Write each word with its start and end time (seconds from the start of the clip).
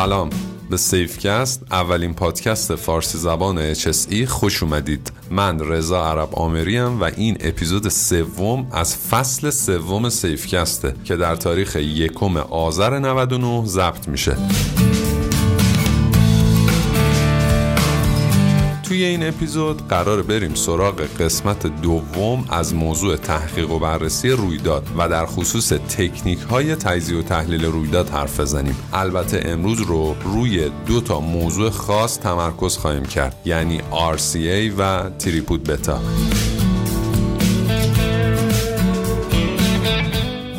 سلام. 0.00 0.30
به 0.70 0.76
سیفکست 0.76 1.62
اولین 1.70 2.14
پادکست 2.14 2.74
فارسی 2.74 3.18
زبان 3.18 3.74
HSE 3.74 4.24
خوش 4.24 4.62
اومدید. 4.62 5.12
من 5.30 5.58
رضا 5.60 6.04
عرب 6.04 6.34
آمریم 6.34 7.00
و 7.00 7.04
این 7.04 7.36
اپیزود 7.40 7.88
سوم 7.88 8.66
از 8.72 8.96
فصل 8.96 9.50
سوم 9.50 10.08
سیفکسته 10.08 10.94
که 11.04 11.16
در 11.16 11.36
تاریخ 11.36 11.76
یکم 11.76 12.36
آذر 12.36 12.98
99 12.98 13.66
ضبط 13.66 14.08
میشه. 14.08 14.36
توی 18.90 19.04
این 19.04 19.28
اپیزود 19.28 19.88
قرار 19.88 20.22
بریم 20.22 20.54
سراغ 20.54 21.00
قسمت 21.00 21.66
دوم 21.66 22.44
از 22.50 22.74
موضوع 22.74 23.16
تحقیق 23.16 23.70
و 23.70 23.78
بررسی 23.78 24.30
رویداد 24.30 24.86
و 24.98 25.08
در 25.08 25.26
خصوص 25.26 25.72
تکنیک 25.72 26.38
های 26.38 26.74
تجزیه 26.74 27.18
و 27.18 27.22
تحلیل 27.22 27.64
رویداد 27.64 28.08
حرف 28.08 28.40
بزنیم. 28.40 28.76
البته 28.92 29.42
امروز 29.44 29.80
رو 29.80 30.16
روی 30.24 30.70
دو 30.86 31.00
تا 31.00 31.20
موضوع 31.20 31.70
خاص 31.70 32.18
تمرکز 32.18 32.76
خواهیم 32.76 33.04
کرد 33.04 33.36
یعنی 33.44 33.80
RCA 33.92 34.72
و 34.78 35.10
تریپود 35.18 35.64
بتا. 35.64 36.00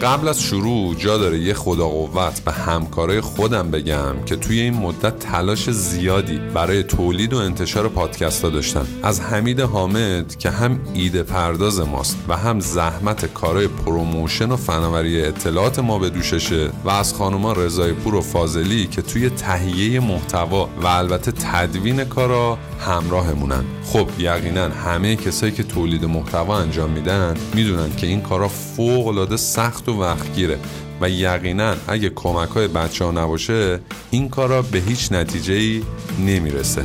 قبل 0.01 0.27
از 0.27 0.41
شروع 0.41 0.95
جا 0.95 1.17
داره 1.17 1.39
یه 1.39 1.53
خدا 1.53 1.87
قوت 1.87 2.39
به 2.39 2.51
همکارای 2.51 3.21
خودم 3.21 3.71
بگم 3.71 4.15
که 4.25 4.35
توی 4.35 4.59
این 4.59 4.73
مدت 4.73 5.19
تلاش 5.19 5.69
زیادی 5.69 6.37
برای 6.53 6.83
تولید 6.83 7.33
و 7.33 7.37
انتشار 7.37 7.87
پادکست 7.87 8.43
ها 8.43 8.49
داشتن 8.49 8.87
از 9.03 9.21
حمید 9.21 9.59
حامد 9.59 10.35
که 10.35 10.49
هم 10.49 10.79
ایده 10.93 11.23
پرداز 11.23 11.79
ماست 11.79 12.17
و 12.27 12.37
هم 12.37 12.59
زحمت 12.59 13.33
کارای 13.33 13.67
پروموشن 13.67 14.51
و 14.51 14.55
فناوری 14.55 15.21
اطلاعات 15.21 15.79
ما 15.79 15.99
به 15.99 16.09
دوششه 16.09 16.69
و 16.85 16.89
از 16.89 17.13
خانوما 17.13 17.53
رضایی‌پور 17.53 18.15
و 18.15 18.21
فاضلی 18.21 18.87
که 18.87 19.01
توی 19.01 19.29
تهیه 19.29 19.99
محتوا 19.99 20.69
و 20.83 20.87
البته 20.87 21.31
تدوین 21.31 22.03
کارا 22.03 22.57
همراهمونن. 22.79 23.63
خب 23.83 24.07
یقینا 24.19 24.69
همه 24.69 25.15
کسایی 25.15 25.51
که 25.51 25.63
تولید 25.73 26.05
محتوا 26.05 26.57
انجام 26.57 26.89
میدن 26.89 27.37
می‌دونن 27.53 27.95
که 27.95 28.07
این 28.07 28.21
کارا 28.21 28.47
فوق 28.47 29.07
العاده 29.07 29.37
سخت 29.37 29.89
و 29.89 30.01
وقتگیره 30.01 30.59
و 31.01 31.09
یقینا 31.09 31.75
اگه 31.87 32.09
کمک 32.09 32.49
های 32.49 32.67
بچه 32.67 33.05
ها 33.05 33.11
نباشه 33.11 33.79
این 34.11 34.29
کارا 34.29 34.61
به 34.61 34.79
هیچ 34.79 35.11
نتیجه 35.11 35.53
ای 35.53 35.83
نمی‌رسه. 36.19 36.83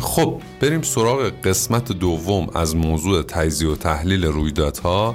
خب 0.00 0.40
بریم 0.60 0.82
سراغ 0.82 1.32
قسمت 1.44 1.92
دوم 1.92 2.46
از 2.54 2.76
موضوع 2.76 3.22
تجزیه 3.22 3.68
و 3.68 3.76
تحلیل 3.76 4.24
رویدادها 4.24 5.14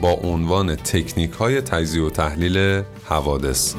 با 0.00 0.10
عنوان 0.12 0.74
تکنیک 0.74 1.30
های 1.30 1.60
تجزیه 1.60 2.02
و 2.02 2.10
تحلیل 2.10 2.82
حوادث. 3.04 3.74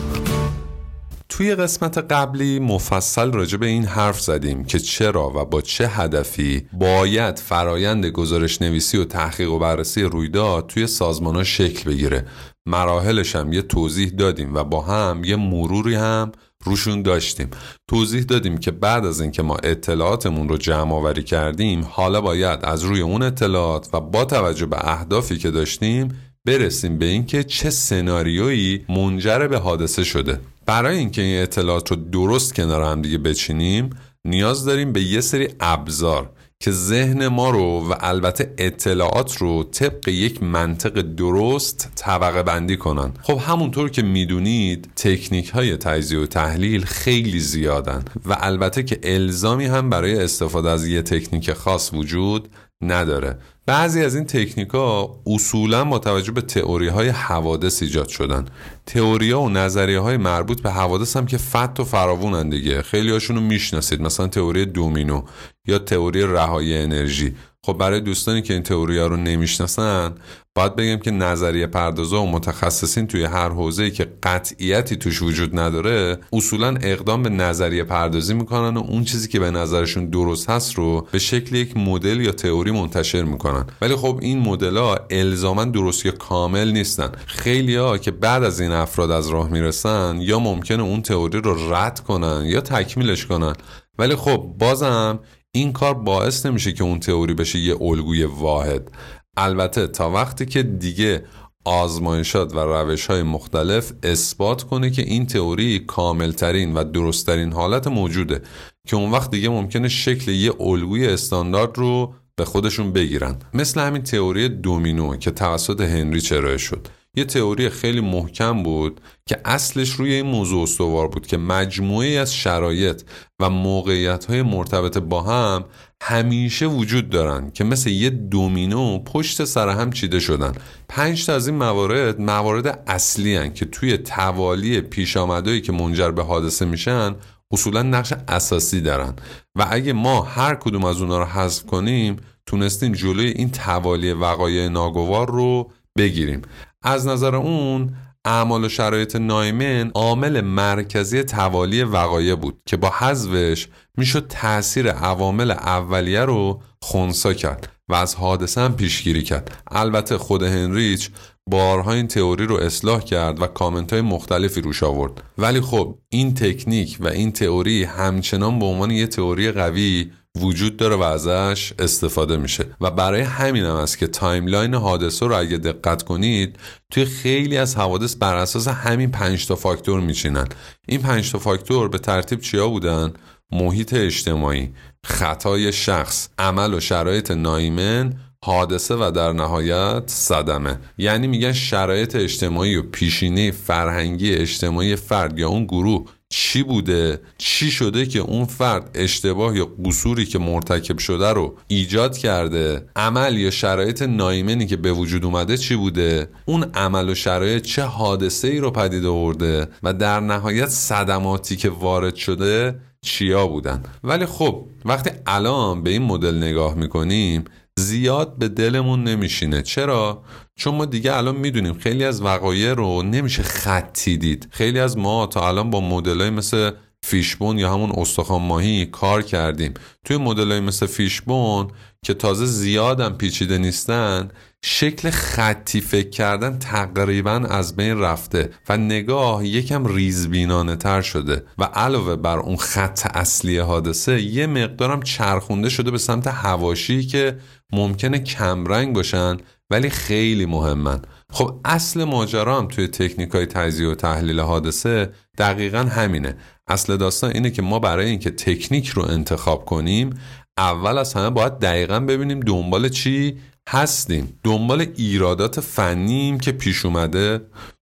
توی 1.29 1.55
قسمت 1.55 1.97
قبلی 1.97 2.59
مفصل 2.59 3.31
راجع 3.31 3.57
به 3.57 3.65
این 3.65 3.85
حرف 3.85 4.21
زدیم 4.21 4.63
که 4.63 4.79
چرا 4.79 5.29
و 5.35 5.45
با 5.45 5.61
چه 5.61 5.87
هدفی 5.87 6.67
باید 6.73 7.39
فرایند 7.39 8.05
گزارش 8.05 8.61
نویسی 8.61 8.97
و 8.97 9.05
تحقیق 9.05 9.51
و 9.51 9.59
بررسی 9.59 10.03
رویداد 10.03 10.67
توی 10.67 10.87
سازمان 10.87 11.35
ها 11.35 11.43
شکل 11.43 11.91
بگیره. 11.91 12.25
مراحلش 12.65 13.35
هم 13.35 13.53
یه 13.53 13.61
توضیح 13.61 14.09
دادیم 14.09 14.55
و 14.55 14.63
با 14.63 14.81
هم 14.81 15.21
یه 15.23 15.35
مروری 15.35 15.95
هم 15.95 16.31
روشون 16.63 17.01
داشتیم. 17.01 17.49
توضیح 17.87 18.23
دادیم 18.23 18.57
که 18.57 18.71
بعد 18.71 19.05
از 19.05 19.21
اینکه 19.21 19.43
ما 19.43 19.55
اطلاعاتمون 19.55 20.49
رو 20.49 20.57
جمع 20.57 20.93
آوری 20.93 21.23
کردیم 21.23 21.87
حالا 21.89 22.21
باید 22.21 22.59
از 22.63 22.83
روی 22.83 23.01
اون 23.01 23.21
اطلاعات 23.21 23.89
و 23.93 24.01
با 24.01 24.25
توجه 24.25 24.65
به 24.65 24.89
اهدافی 24.89 25.37
که 25.37 25.51
داشتیم 25.51 26.21
برسیم 26.45 26.97
به 26.97 27.05
اینکه 27.05 27.43
چه 27.43 27.69
سناریویی 27.69 28.85
منجر 28.89 29.47
به 29.47 29.57
حادثه 29.57 30.03
شده. 30.03 30.39
برای 30.67 30.97
اینکه 30.97 31.21
این 31.21 31.41
اطلاعات 31.41 31.91
رو 31.91 31.95
درست 31.95 32.55
کنار 32.55 32.83
هم 32.83 33.01
دیگه 33.01 33.17
بچینیم 33.17 33.89
نیاز 34.25 34.65
داریم 34.65 34.93
به 34.93 35.01
یه 35.01 35.21
سری 35.21 35.47
ابزار 35.59 36.29
که 36.59 36.71
ذهن 36.71 37.27
ما 37.27 37.49
رو 37.49 37.89
و 37.89 37.93
البته 37.99 38.53
اطلاعات 38.57 39.37
رو 39.37 39.63
طبق 39.63 40.07
یک 40.07 40.43
منطق 40.43 41.01
درست 41.01 41.91
طبقه 41.95 42.43
بندی 42.43 42.77
کنن. 42.77 43.13
خب 43.21 43.37
همونطور 43.37 43.89
که 43.89 44.01
می‌دونید 44.01 44.89
تکنیک 44.95 45.49
های 45.49 45.77
تجزیه 45.77 46.19
و 46.19 46.25
تحلیل 46.25 46.85
خیلی 46.85 47.39
زیادن 47.39 48.05
و 48.25 48.37
البته 48.39 48.83
که 48.83 48.99
الزامی 49.03 49.65
هم 49.65 49.89
برای 49.89 50.23
استفاده 50.23 50.69
از 50.69 50.87
یه 50.87 51.01
تکنیک 51.01 51.53
خاص 51.53 51.93
وجود 51.93 52.49
نداره. 52.81 53.37
بعضی 53.67 54.03
از 54.03 54.15
این 54.15 54.25
تکنیک 54.25 54.69
ها 54.69 55.19
اصولا 55.25 55.85
با 55.85 55.99
توجه 55.99 56.31
به 56.31 56.41
تئوری 56.41 56.87
های 56.87 57.09
حوادث 57.09 57.81
ایجاد 57.81 58.07
شدن. 58.07 58.45
تئوری 58.85 59.31
و 59.31 59.49
نظریه 59.49 59.99
های 59.99 60.17
مربوط 60.17 60.61
به 60.61 60.71
حوادث 60.71 61.17
هم 61.17 61.25
که 61.25 61.37
فت 61.37 61.79
و 61.79 61.83
فراوونن 61.83 62.49
دیگه. 62.49 62.81
خیلی 62.81 63.11
هاشون 63.11 63.35
رو 63.35 63.41
می‌شناسید 63.41 64.01
مثلا 64.01 64.27
تئوری 64.27 64.65
دومینو 64.65 65.21
یا 65.65 65.79
تئوری 65.79 66.23
رهایی 66.23 66.77
انرژی. 66.77 67.35
خب 67.65 67.73
برای 67.73 67.99
دوستانی 67.99 68.41
که 68.41 68.53
این 68.53 68.63
تئوری 68.63 68.97
ها 68.97 69.07
رو 69.07 69.17
نمی‌شناسن 69.17 70.15
باید 70.55 70.75
بگم 70.75 70.97
که 70.97 71.11
نظریه 71.11 71.67
پردازا 71.67 72.23
و 72.23 72.31
متخصصین 72.31 73.07
توی 73.07 73.23
هر 73.23 73.49
حوزه‌ای 73.49 73.91
که 73.91 74.07
قطعیتی 74.23 74.95
توش 74.95 75.21
وجود 75.21 75.59
نداره 75.59 76.17
اصولا 76.33 76.75
اقدام 76.81 77.23
به 77.23 77.29
نظریه 77.29 77.83
پردازی 77.83 78.33
می‌کنن 78.33 78.77
و 78.77 78.79
اون 78.79 79.03
چیزی 79.03 79.27
که 79.27 79.39
به 79.39 79.51
نظرشون 79.51 80.09
درست 80.09 80.49
هست 80.49 80.75
رو 80.75 81.07
به 81.11 81.19
شکل 81.19 81.55
یک 81.55 81.77
مدل 81.77 82.21
یا 82.21 82.31
تئوری 82.31 82.71
منتشر 82.71 83.23
می‌کنن. 83.23 83.65
ولی 83.81 83.95
خب 83.95 84.19
این 84.21 84.39
مدل 84.39 84.77
ها 84.77 84.99
الزاما 85.09 85.65
درست 85.65 86.05
یا 86.05 86.11
کامل 86.11 86.71
نیستن. 86.71 87.11
خیلی 87.25 87.75
ها 87.75 87.97
که 87.97 88.11
بعد 88.11 88.43
از 88.43 88.59
این 88.59 88.71
افراد 88.71 89.11
از 89.11 89.29
راه 89.29 89.49
می‌رسن 89.49 90.17
یا 90.21 90.39
ممکنه 90.39 90.83
اون 90.83 91.01
تئوری 91.01 91.41
رو 91.41 91.73
رد 91.73 91.99
کنن 91.99 92.43
یا 92.45 92.61
تکمیلش 92.61 93.25
کنن. 93.25 93.53
ولی 93.99 94.15
خب 94.15 94.55
بازم 94.59 95.19
این 95.57 95.73
کار 95.73 95.93
باعث 95.93 96.45
نمیشه 96.45 96.71
که 96.71 96.83
اون 96.83 96.99
تئوری 96.99 97.33
بشه 97.33 97.59
یه 97.59 97.81
الگوی 97.81 98.23
واحد. 98.23 98.91
البته 99.37 99.87
تا 99.87 100.11
وقتی 100.11 100.45
که 100.45 100.63
دیگه 100.63 101.23
آزمایشات 101.65 102.55
و 102.55 102.59
روش 102.59 103.05
های 103.05 103.23
مختلف 103.23 103.91
اثبات 104.03 104.63
کنه 104.63 104.89
که 104.89 105.01
این 105.01 105.25
تئوری 105.25 105.79
کاملترین 105.79 106.73
و 106.73 106.83
درستترین 106.83 107.53
حالت 107.53 107.87
موجوده 107.87 108.41
که 108.87 108.95
اون 108.95 109.11
وقت 109.11 109.31
دیگه 109.31 109.49
ممکنه 109.49 109.87
شکل 109.87 110.31
یه 110.31 110.61
الگوی 110.61 111.07
استاندارد 111.07 111.77
رو 111.77 112.13
به 112.35 112.45
خودشون 112.45 112.91
بگیرن. 112.91 113.35
مثل 113.53 113.81
همین 113.81 114.03
تئوری 114.03 114.49
دومینو 114.49 115.15
که 115.17 115.31
توسط 115.31 115.81
هنری 115.81 116.21
ارائه 116.31 116.57
شد. 116.57 116.87
یه 117.17 117.25
تئوری 117.25 117.69
خیلی 117.69 118.01
محکم 118.01 118.63
بود 118.63 119.01
که 119.25 119.41
اصلش 119.45 119.91
روی 119.91 120.13
این 120.13 120.25
موضوع 120.25 120.63
استوار 120.63 121.07
بود 121.07 121.27
که 121.27 121.37
مجموعی 121.37 122.17
از 122.17 122.35
شرایط 122.35 123.01
و 123.39 123.49
موقعیت 123.49 124.25
های 124.25 124.41
مرتبط 124.41 124.97
با 124.97 125.21
هم 125.21 125.65
همیشه 126.01 126.65
وجود 126.65 127.09
دارن 127.09 127.51
که 127.51 127.63
مثل 127.63 127.89
یه 127.89 128.09
دومینو 128.09 128.99
پشت 128.99 129.45
سر 129.45 129.69
هم 129.69 129.91
چیده 129.91 130.19
شدن. 130.19 130.51
پنج 130.89 131.25
تا 131.25 131.33
از 131.33 131.47
این 131.47 131.57
موارد 131.57 132.21
موارد 132.21 132.83
اصلی 132.87 133.35
هن 133.35 133.53
که 133.53 133.65
توی 133.65 133.97
توالی 133.97 134.81
پیش 134.81 135.17
آمدهایی 135.17 135.61
که 135.61 135.71
منجر 135.71 136.11
به 136.11 136.23
حادثه 136.23 136.65
میشن 136.65 137.15
اصولا 137.51 137.81
نقش 137.81 138.13
اساسی 138.27 138.81
دارن. 138.81 139.13
و 139.55 139.67
اگه 139.69 139.93
ما 139.93 140.21
هر 140.21 140.55
کدوم 140.55 140.85
از 140.85 141.01
اونا 141.01 141.19
رو 141.19 141.25
حذف 141.25 141.65
کنیم 141.65 142.17
تونستیم 142.45 142.91
جلوی 142.91 143.27
این 143.27 143.51
توالی 143.51 144.11
وقایع 144.11 144.67
ناگوار 144.67 145.31
رو 145.31 145.71
بگیریم. 145.97 146.41
از 146.83 147.07
نظر 147.07 147.35
اون 147.35 147.95
اعمال 148.25 148.63
و 148.63 148.69
شرایط 148.69 149.15
نایمن 149.15 149.91
عامل 149.95 150.41
مرکزی 150.41 151.23
توالی 151.23 151.83
وقایع 151.83 152.35
بود 152.35 152.61
که 152.65 152.77
با 152.77 152.89
حذفش 152.89 153.67
می‌شد 153.97 154.27
تاثیر 154.27 154.91
عوامل 154.91 155.51
اولیه 155.51 156.21
رو 156.21 156.61
خونسا 156.81 157.33
کرد 157.33 157.69
و 157.89 157.93
از 157.93 158.15
حادثه 158.15 158.61
هم 158.61 158.75
پیشگیری 158.75 159.23
کرد. 159.23 159.63
البته 159.71 160.17
خود 160.17 160.43
هنریچ 160.43 161.09
بارها 161.49 161.93
این 161.93 162.07
تئوری 162.07 162.45
رو 162.45 162.55
اصلاح 162.55 162.99
کرد 163.01 163.41
و 163.41 163.47
کامنت 163.47 163.93
های 163.93 164.01
مختلفی 164.01 164.61
روش 164.61 164.83
آورد. 164.83 165.23
ولی 165.37 165.61
خب 165.61 165.97
این 166.09 166.33
تکنیک 166.33 166.97
و 166.99 167.07
این 167.07 167.31
تئوری 167.31 167.83
همچنان 167.83 168.59
به 168.59 168.65
عنوان 168.65 168.91
یه 168.91 169.07
تئوری 169.07 169.51
قوی 169.51 170.11
وجود 170.41 170.77
داره 170.77 170.95
و 170.95 171.01
ازش 171.01 171.73
استفاده 171.79 172.37
میشه. 172.37 172.65
و 172.81 172.91
برای 172.91 173.21
همین 173.21 173.63
هم 173.63 173.75
است 173.75 173.97
که 173.97 174.07
timeline 174.07 174.73
حادثه 174.73 175.27
رو 175.27 175.35
اگه 175.39 175.57
دقت 175.57 176.03
کنید 176.03 176.59
توی 176.91 177.05
خیلی 177.05 177.57
از 177.57 177.75
حوادث 177.75 178.15
بر 178.15 178.35
اساس 178.35 178.67
همین 178.67 179.11
پنج 179.11 179.47
تا 179.47 179.55
فاکتور 179.55 179.99
میچینن. 179.99 180.47
این 180.87 181.01
پنج 181.01 181.31
تا 181.31 181.39
فاکتور 181.39 181.89
به 181.89 181.97
ترتیب 181.97 182.39
چیا 182.39 182.67
بودن؟ 182.67 183.13
محیط 183.51 183.93
اجتماعی 183.93 184.73
خطای 185.03 185.71
شخص 185.73 186.29
عمل 186.37 186.73
و 186.73 186.79
شرایط 186.79 187.31
نایمن 187.31 188.13
حادثه 188.45 188.95
و 188.95 189.11
در 189.11 189.33
نهایت 189.33 190.03
صدمه. 190.05 190.79
یعنی 190.97 191.27
میگن 191.27 191.51
شرایط 191.53 192.15
اجتماعی 192.15 192.75
و 192.75 192.81
پیشینه 192.81 193.51
فرهنگی 193.51 194.33
اجتماعی 194.33 194.95
فرد 194.95 195.39
یا 195.39 195.49
اون 195.49 195.65
گروه 195.65 196.05
چی 196.29 196.63
بوده؟ 196.63 197.21
چی 197.37 197.71
شده 197.71 198.05
که 198.05 198.19
اون 198.19 198.45
فرد 198.45 198.89
اشتباه 198.93 199.57
یا 199.57 199.65
قصوری 199.85 200.25
که 200.25 200.39
مرتکب 200.39 200.97
شده 200.97 201.29
رو 201.29 201.57
ایجاد 201.67 202.17
کرده؟ 202.17 202.85
عمل 202.95 203.37
یا 203.37 203.51
شرایط 203.51 204.01
نایمنی 204.01 204.65
که 204.65 204.77
به 204.77 204.91
وجود 204.91 205.25
اومده 205.25 205.57
چی 205.57 205.75
بوده؟ 205.75 206.29
اون 206.45 206.63
عمل 206.73 207.09
و 207.09 207.15
شرایط 207.15 207.63
چه 207.63 207.83
حادثه 207.83 208.47
ای 208.47 208.57
رو 208.57 208.71
پدید 208.71 209.05
آورده 209.05 209.67
و 209.83 209.93
در 209.93 210.19
نهایت 210.19 210.69
صدماتی 210.69 211.55
که 211.55 211.69
وارد 211.69 212.15
شده 212.15 212.79
چیا 213.01 213.47
بودن؟ 213.47 213.83
ولی 214.03 214.25
خب 214.25 214.65
وقتی 214.85 215.09
الان 215.27 215.83
به 215.83 215.89
این 215.89 216.01
مدل 216.01 216.37
نگاه 216.37 216.73
می‌کنیم 216.73 217.43
زیاد 217.77 218.37
به 218.37 218.47
دلمون 218.47 219.03
نمیشینه. 219.03 219.61
چرا؟ 219.61 220.23
چون 220.55 220.75
ما 220.75 220.85
دیگه 220.85 221.15
الان 221.15 221.35
می‌دونیم 221.35 221.73
خیلی 221.73 222.03
از 222.03 222.21
وقایع 222.21 222.73
رو 222.73 223.03
نمیشه 223.03 223.43
خطی 223.43 224.17
دید. 224.17 224.47
خیلی 224.51 224.79
از 224.79 224.97
ما 224.97 225.27
تا 225.27 225.47
الان 225.47 225.69
با 225.69 225.81
مدلای 225.81 226.29
مثل 226.29 226.71
فیشبون 227.03 227.59
یا 227.59 227.73
همون 227.73 227.91
استخوان 227.97 228.41
ماهی 228.41 228.85
کار 228.85 229.21
کردیم. 229.21 229.73
توی 230.05 230.17
مدلای 230.17 230.59
مثل 230.59 230.85
فیشبون 230.85 231.67
که 232.05 232.13
تازه 232.13 232.45
زیادم 232.45 233.13
پیچیده 233.13 233.57
نیستن 233.57 234.29
شکل 234.63 235.09
خطی 235.09 235.81
فکر 235.81 236.09
کردن 236.09 236.59
تقریبا 236.59 237.31
از 237.31 237.75
بین 237.75 237.99
رفته 237.99 238.49
و 238.69 238.77
نگاه 238.77 239.45
یکم 239.47 239.85
ریزبینانه 239.85 240.75
تر 240.75 241.01
شده 241.01 241.43
و 241.57 241.63
علاوه 241.63 242.15
بر 242.15 242.39
اون 242.39 242.57
خط 242.57 243.07
اصلی 243.15 243.57
حادثه 243.57 244.21
یه 244.21 244.47
مقدارم 244.47 245.01
چرخونده 245.01 245.69
شده 245.69 245.91
به 245.91 245.97
سمت 245.97 246.27
هواشی 246.27 247.05
که 247.05 247.37
ممکنه 247.73 248.19
کمرنگ 248.19 248.95
باشن 248.95 249.37
ولی 249.69 249.89
خیلی 249.89 250.45
مهمن. 250.45 251.01
خب 251.29 251.59
اصل 251.65 252.03
ماجرا 252.03 252.57
هم 252.57 252.67
توی 252.67 252.87
تکنیک 252.87 253.29
های 253.29 253.45
تجزیه 253.45 253.87
و 253.87 253.95
تحلیل 253.95 254.39
حادثه 254.39 255.11
دقیقا 255.37 255.79
همینه. 255.79 256.37
اصل 256.67 256.97
داستان 256.97 257.31
اینه 257.31 257.51
که 257.51 257.61
ما 257.61 257.79
برای 257.79 258.09
اینکه 258.09 258.31
تکنیک 258.31 258.87
رو 258.87 259.03
انتخاب 259.03 259.65
کنیم 259.65 260.09
اول 260.57 260.97
از 260.97 261.13
همه 261.13 261.29
باید 261.29 261.59
دقیقا 261.59 261.99
ببینیم 261.99 262.39
دنبال 262.39 262.89
چی 262.89 263.37
هستیم. 263.69 264.39
دنبال 264.43 264.85
ایرادات 264.95 265.59
فنیم 265.59 266.39
که 266.39 266.51
پیش 266.51 266.85
اومده 266.85 267.39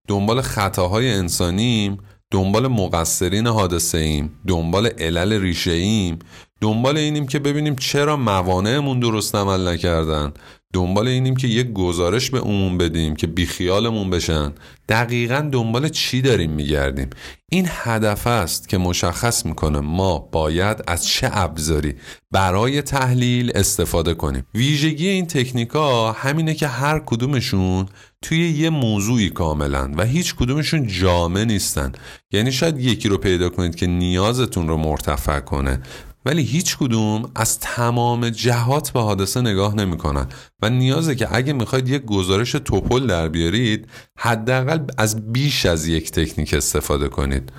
دنبال 0.07 0.41
خطاهای 0.41 1.13
انسانیم 1.13 1.97
دنبال 2.31 2.67
مقصرین 2.67 3.47
حادثه 3.47 3.97
ایم 3.97 4.39
دنبال 4.47 4.87
علل 4.87 5.41
ریشه 5.41 5.71
ایم 5.71 6.19
دنبال 6.61 6.97
اینیم 6.97 7.27
که 7.27 7.39
ببینیم 7.39 7.75
چرا 7.75 8.17
موانعمون 8.17 8.99
درست 8.99 9.35
عمل 9.35 9.67
نکردن 9.67 10.33
دنبال 10.75 11.07
اینیم 11.07 11.35
که 11.35 11.47
یک 11.47 11.73
گزارش 11.73 12.29
به 12.29 12.39
عموم 12.39 12.77
بدیم 12.77 13.15
که 13.15 13.27
بیخیالمون 13.27 14.09
بشن. 14.09 14.53
دقیقا 14.89 15.49
دنبال 15.51 15.89
چی 15.89 16.21
داریم 16.21 16.51
میگردیم؟ 16.51 17.09
این 17.51 17.67
هدف 17.69 18.27
است 18.27 18.69
که 18.69 18.77
مشخص 18.77 19.45
می‌کنه 19.45 19.79
ما 19.79 20.19
باید 20.19 20.83
از 20.87 21.07
چه 21.07 21.29
ابزاری 21.31 21.93
برای 22.31 22.81
تحلیل 22.81 23.51
استفاده 23.55 24.13
کنیم. 24.13 24.45
ویژگی 24.55 25.07
این 25.07 25.27
تکنیکا 25.27 26.11
همینه 26.11 26.53
که 26.53 26.67
هر 26.67 26.99
کدومشون 26.99 27.85
توی 28.27 28.49
یه 28.49 28.69
موضوعی 28.69 29.29
کاملا 29.29 29.91
و 29.97 30.03
هیچ 30.03 30.35
کدومشون 30.35 30.87
جامع 30.87 31.43
نیستن. 31.43 31.91
یعنی 32.31 32.51
شاید 32.51 32.79
یکی 32.79 33.09
رو 33.09 33.17
پیدا 33.17 33.49
کنید 33.49 33.75
که 33.75 33.87
نیازتون 33.87 34.67
رو 34.67 34.77
مرتفع 34.77 35.39
کنه 35.39 35.81
ولی 36.25 36.43
هیچ 36.43 36.77
کدوم 36.77 37.31
از 37.35 37.59
تمام 37.59 38.29
جهات 38.29 38.91
به 38.91 39.01
حادثه 39.01 39.41
نگاه 39.41 39.75
نمی‌کنن. 39.75 40.27
و 40.61 40.69
نیازه 40.69 41.15
که 41.15 41.35
اگه 41.35 41.53
می‌خواید 41.53 41.89
یک 41.89 42.05
گزارش 42.05 42.51
توپل 42.51 43.07
در 43.07 43.27
بیارید 43.27 43.87
حداقل 44.19 44.79
از 44.97 45.33
بیش 45.33 45.65
از 45.65 45.87
یک 45.87 46.11
تکنیک 46.11 46.53
استفاده 46.53 47.07
کنید. 47.07 47.51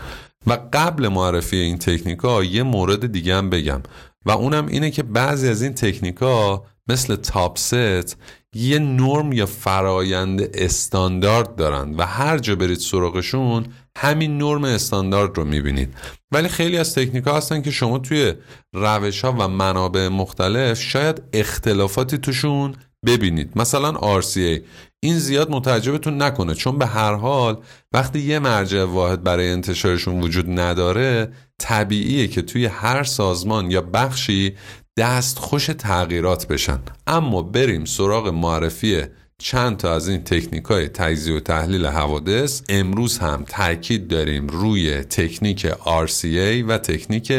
و 0.47 0.59
قبل 0.73 1.09
معرفی 1.09 1.57
این 1.57 1.79
تکنیکا 1.79 2.45
یه 2.45 2.63
مورد 2.63 3.13
دیگه 3.13 3.37
هم 3.37 3.51
بگم. 3.51 3.83
و 4.27 4.31
اونم 4.31 4.67
اینه 4.67 4.91
که 4.91 5.03
بعضی 5.03 5.49
از 5.49 5.63
این 5.63 5.73
تکنیکا 5.73 6.65
مثل 6.89 7.17
تاپست 7.17 8.17
یه 8.56 8.79
نرم 8.79 9.32
یا 9.32 9.47
فرایند 9.47 10.50
استاندارد 10.55 11.56
دارن 11.56 11.94
و 11.94 12.06
هر 12.06 12.38
جا 12.38 12.56
برید 12.56 12.79
سراغشون 12.79 13.67
همین 13.99 14.38
نرم 14.38 14.64
استاندارد 14.64 15.37
رو 15.37 15.44
می‌بینید. 15.44 15.94
ولی 16.32 16.49
خیلی 16.49 16.79
از 16.79 16.94
تکنیک 16.94 17.25
ها 17.25 17.37
هستن 17.37 17.62
که 17.62 17.70
شما 17.70 17.99
توی 17.99 18.35
روش 18.75 19.25
ها 19.25 19.32
و 19.32 19.49
منابع 19.49 20.08
مختلف 20.08 20.81
شاید 20.81 21.23
اختلافاتی 21.32 22.19
توشون 22.19 22.75
ببینید. 23.06 23.53
مثلا 23.56 24.20
RCA 24.20 24.61
این 25.00 25.19
زیاد 25.19 25.50
متعجبتون 25.50 26.23
نکنه 26.23 26.55
چون 26.55 26.79
به 26.79 26.87
هر 26.87 27.14
حال 27.14 27.58
وقتی 27.93 28.19
یه 28.19 28.38
مرجع 28.38 28.85
واحد 28.85 29.23
برای 29.23 29.50
انتشارشون 29.50 30.20
وجود 30.20 30.61
نداره 30.61 31.32
طبیعیه 31.58 32.29
که 32.29 32.43
توی 32.43 32.67
هر 32.67 33.05
سازمان 33.05 33.70
یا 33.70 33.81
بخشی 33.81 34.56
دست 34.98 35.38
خوش 35.38 35.66
تغییرات 35.66 36.48
بشن. 36.48 36.78
اما 37.06 37.43
بریم 37.43 37.84
سراغ 37.84 38.28
معرفی 38.28 39.02
چند 39.38 39.76
تا 39.76 39.94
از 39.94 40.08
این 40.08 40.25
تکنیک 40.25 40.64
های 40.64 40.88
تجزیه 40.88 41.37
و 41.37 41.40
تحلیل 41.40 41.87
حوادث. 41.87 42.62
امروز 42.69 43.19
هم 43.19 43.44
تاکید 43.48 44.08
داریم 44.08 44.46
روی 44.46 44.94
تکنیک 44.94 45.66
RCA 45.72 46.64
و 46.69 46.78
تکنیک 46.78 47.32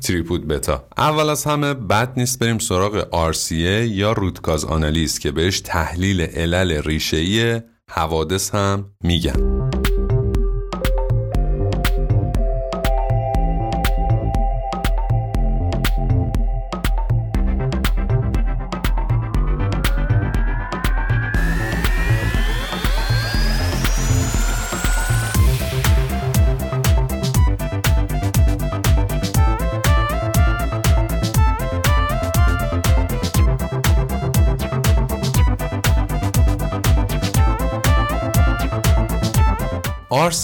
تریپود 0.00 0.48
بتا. 0.48 0.84
اول 0.98 1.30
از 1.30 1.44
همه 1.44 1.74
بد 1.74 2.12
نیست 2.16 2.38
بریم 2.38 2.58
سراغ 2.58 3.32
RCA 3.32 3.52
یا 3.90 4.12
روتکاز 4.12 4.64
آنالیز 4.64 5.18
که 5.18 5.30
بهش 5.30 5.60
تحلیل 5.60 6.20
علل 6.20 6.82
ریشه‌ای 6.82 7.60
حوادث 7.88 8.54
هم 8.54 8.84
میگن. 9.04 9.70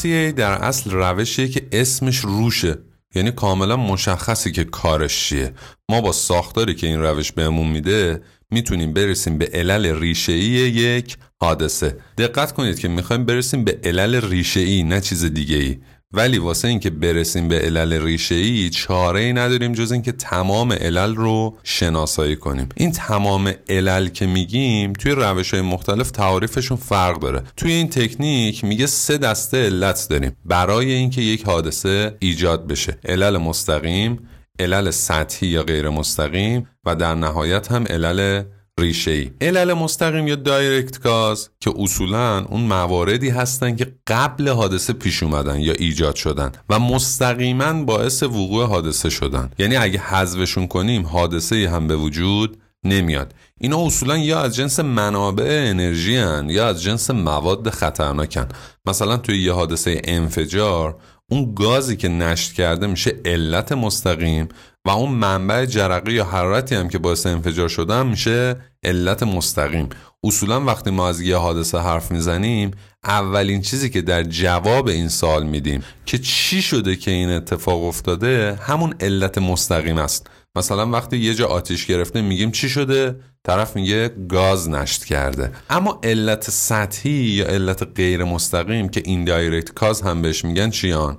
RCA 0.01 0.33
در 0.37 0.53
اصل 0.53 0.91
روشیه 0.91 1.49
که 1.49 1.69
اسمش 1.73 2.19
روشه. 2.19 2.79
یعنی 3.15 3.31
کاملا 3.31 3.77
مشخصه 3.77 4.51
که 4.51 4.65
کارش 4.65 5.29
چیه. 5.29 5.53
ما 5.89 6.01
با 6.01 6.13
ساختاری 6.13 6.75
که 6.75 6.87
این 6.87 7.01
روش 7.01 7.33
بهمون 7.33 7.69
میده 7.69 8.23
می‌تونیم 8.51 8.93
برسیم 8.93 9.39
به 9.39 9.51
علل 9.55 10.01
ریشه‌ای 10.01 10.39
یک 10.39 11.17
حادثه. 11.41 11.97
دقت 12.19 12.53
کنید 12.53 12.79
که 12.79 12.89
می‌خوایم 12.89 13.25
برسیم 13.25 13.65
به 13.65 13.81
علل 13.85 14.21
ریشه‌ای 14.31 14.83
نه 14.83 15.01
چیز 15.01 15.25
دیگه 15.25 15.57
ای 15.57 15.79
ولی 16.13 16.39
واسه 16.39 16.69
اینکه 16.69 16.91
برسیم 16.91 17.49
به 17.49 17.59
علل 17.59 18.03
ریشه 18.03 18.35
ای 18.35 18.71
چاره 18.71 19.21
ای 19.21 19.33
نداریم 19.33 19.73
جز 19.73 19.93
اینکه 19.93 20.13
تمام 20.13 20.73
علل 20.73 21.15
رو 21.15 21.59
شناسایی 21.63 22.37
کنیم. 22.37 22.69
این 22.77 22.93
تمام 22.93 23.53
علل 23.69 24.09
که 24.09 24.27
میگیم 24.27 24.93
توی 24.93 25.13
روش 25.13 25.55
های 25.55 25.63
مختلف 25.63 26.11
تعریفشون 26.11 26.77
فرق 26.77 27.21
داره. 27.21 27.43
توی 27.57 27.73
این 27.73 27.89
تکنیک 27.89 28.65
میگه 28.65 28.87
سه 28.87 29.19
دسته 29.19 29.57
علت 29.57 30.07
داریم. 30.11 30.37
برای 30.45 30.93
اینکه 30.93 31.21
یک 31.23 31.45
حادثه 31.47 32.17
ایجاد 32.19 32.67
بشه. 32.67 32.99
علل 33.05 33.37
مستقیم 33.37 34.29
علل 34.61 34.91
سطحی 34.91 35.49
یا 35.49 35.63
غیر 35.63 35.89
مستقیم 35.89 36.69
و 36.85 36.95
در 36.95 37.15
نهایت 37.15 37.73
هم 37.73 37.85
علل 37.85 38.43
ریشه 38.81 39.11
ای 39.11 39.31
علل 39.41 39.73
مستقیم 39.73 40.29
یا 40.29 40.35
دایرکت 40.35 40.99
کاز 40.99 41.51
که 41.61 41.73
اصولا 41.77 42.45
اون 42.45 42.61
مواردی 42.61 43.29
هستن 43.29 43.77
که 43.77 43.95
قبل 44.07 44.49
حادثه 44.49 44.93
پیش 44.93 45.23
اومدن 45.23 45.61
یا 45.61 45.73
ایجاد 45.73 46.15
شدن 46.15 46.53
و 46.69 46.79
مستقیما 46.79 47.85
باعث 47.85 48.23
وقوع 48.23 48.67
حادثه 48.67 49.11
شدن. 49.11 49.51
یعنی 49.59 49.77
اگه 49.77 49.99
حذفشون 49.99 50.67
کنیم 50.67 51.07
حادثه 51.07 51.71
هم 51.71 51.87
به 51.87 51.97
وجود 51.97 52.57
نمیاد. 52.85 53.35
اینا 53.61 53.87
اصولا 53.87 54.17
یا 54.17 54.41
از 54.41 54.55
جنس 54.57 54.81
منابع 54.81 55.65
انرژی 55.71 56.17
هن 56.17 56.51
یا 56.51 56.69
از 56.69 56.83
جنس 56.83 57.11
مواد 57.11 57.71
خطرناکن. 57.71 58.49
مثلا 58.87 59.17
توی 59.17 59.43
یه 59.43 59.53
حادثه 59.53 60.01
انفجار 60.05 60.97
اون 61.31 61.55
گازی 61.55 61.97
که 61.97 62.09
نشت 62.09 62.53
کرده 62.53 62.87
میشه 62.87 63.17
علت 63.25 63.73
مستقیم 63.73 64.49
و 64.87 64.91
اون 64.91 65.13
منبع 65.13 65.67
جرقه 65.67 66.13
یا 66.13 66.25
حرارتی 66.25 66.75
هم 66.75 66.89
که 66.89 66.99
باعث 66.99 67.27
انفجار 67.27 67.69
شده 67.69 68.03
میشه 68.03 68.57
علت 68.85 69.23
مستقیم. 69.23 69.89
اصولا 70.25 70.65
وقتی 70.65 70.91
ما 70.91 71.09
از 71.09 71.21
یه 71.21 71.37
حادثه 71.37 71.79
حرف 71.79 72.11
می‌زنیم 72.11 72.71
اولین 73.05 73.63
چیزی 73.63 73.91
که 73.91 74.03
در 74.03 74.23
جواب 74.23 74.89
این 74.89 75.09
سال 75.09 75.47
میدیم 75.47 75.83
که 76.07 76.19
چی 76.19 76.63
شده 76.63 76.97
که 76.97 77.11
این 77.11 77.31
اتفاق 77.31 77.85
افتاده 77.85 78.59
همون 78.63 78.95
علت 79.01 79.39
مستقیم 79.39 79.99
است. 79.99 80.27
مثلا 80.57 80.91
وقتی 80.91 81.19
یه 81.19 81.35
جا 81.35 81.47
آتیش 81.47 81.87
گرفته 81.87 82.23
میگیم 82.23 82.51
چی 82.51 82.69
شده؟ 82.69 83.17
طرف 83.45 83.77
میگه 83.77 84.09
گاز 84.29 84.69
نشت 84.69 85.05
کرده. 85.05 85.53
اما 85.71 86.01
علت 86.03 86.51
سطحی 86.51 87.11
یا 87.11 87.47
علت 87.47 87.83
غیر 87.97 88.25
مستقیم 88.25 88.89
که 88.89 89.03
این 89.05 89.25
دایرکت 89.25 89.75
کاز 89.75 90.03
هم 90.03 90.23
بهش 90.23 90.45
میگن 90.45 90.71
چیان؟ 90.71 91.17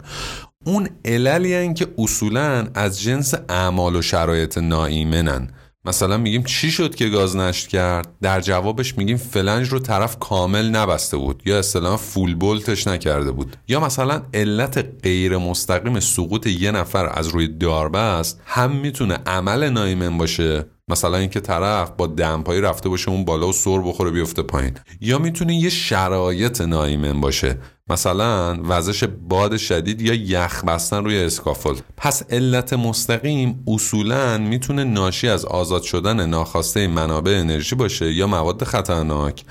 اون 0.66 0.90
عللی 1.06 1.74
که 1.74 1.88
اصولا 1.98 2.68
از 2.76 3.02
جنس 3.02 3.34
اعمال 3.50 3.96
و 3.96 4.02
شرایط 4.02 4.58
ناایمنن. 4.58 5.50
مثلا 5.86 6.18
میگیم 6.18 6.44
چی 6.44 6.72
شد 6.72 6.96
که 6.96 7.10
گاز 7.10 7.36
نشت 7.36 7.68
کرد؟ 7.68 8.08
در 8.22 8.42
جوابش 8.42 8.98
میگیم 8.98 9.18
فلنج 9.18 9.70
رو 9.70 9.80
طرف 9.80 10.20
کامل 10.20 10.70
نبسته 10.70 11.18
بود 11.18 11.44
یا 11.46 11.60
اصطلاحا 11.60 11.98
فول 11.98 12.36
بولتش 12.36 12.88
نکرده 12.88 13.32
بود. 13.32 13.56
یا 13.68 13.80
مثلا 13.80 14.22
علت 14.34 14.86
غیر 15.04 15.38
مستقیم 15.38 16.00
سقوط 16.00 16.48
یه 16.48 16.72
نفر 16.72 17.10
از 17.14 17.28
روی 17.28 17.48
داربست 17.48 18.42
هم 18.46 18.72
می‌تونه 18.72 19.18
عمل 19.26 19.70
نایمن 19.70 20.18
باشه 20.18 20.66
مثلا 20.88 21.18
اینکه 21.18 21.40
طرف 21.40 21.92
با 21.98 22.08
دمپایی 22.08 22.62
رفته 22.62 22.90
باشه 22.90 23.10
اون 23.10 23.26
بالا 23.26 23.48
و 23.48 23.54
سر 23.54 23.78
بخوره 23.78 24.12
بیفته 24.12 24.42
پایین. 24.42 24.78
یا 25.02 25.20
می‌تونه 25.20 25.56
یه 25.56 25.70
شرایط 25.70 26.62
نایمن 26.62 27.22
باشه. 27.22 27.58
مثلا 27.90 28.60
وزش 28.64 29.04
باد 29.04 29.58
شدید 29.58 30.02
یا 30.02 30.14
یخ 30.14 30.64
بستن 30.66 31.04
روی 31.04 31.20
اسکافولد 31.20 31.84
پس 31.98 32.24
علت 32.30 32.74
مستقیم 32.74 33.64
اصولا 33.68 34.38
می‌تونه 34.38 34.84
ناشی 34.84 35.28
از 35.28 35.46
آزاد 35.46 35.82
شدن 35.82 36.26
ناخواسته 36.26 36.88
منابع 36.88 37.32
انرژی 37.32 37.76
باشه 37.76 38.14
یا 38.14 38.28
مواد 38.28 38.64
خطرناک. 38.64 39.44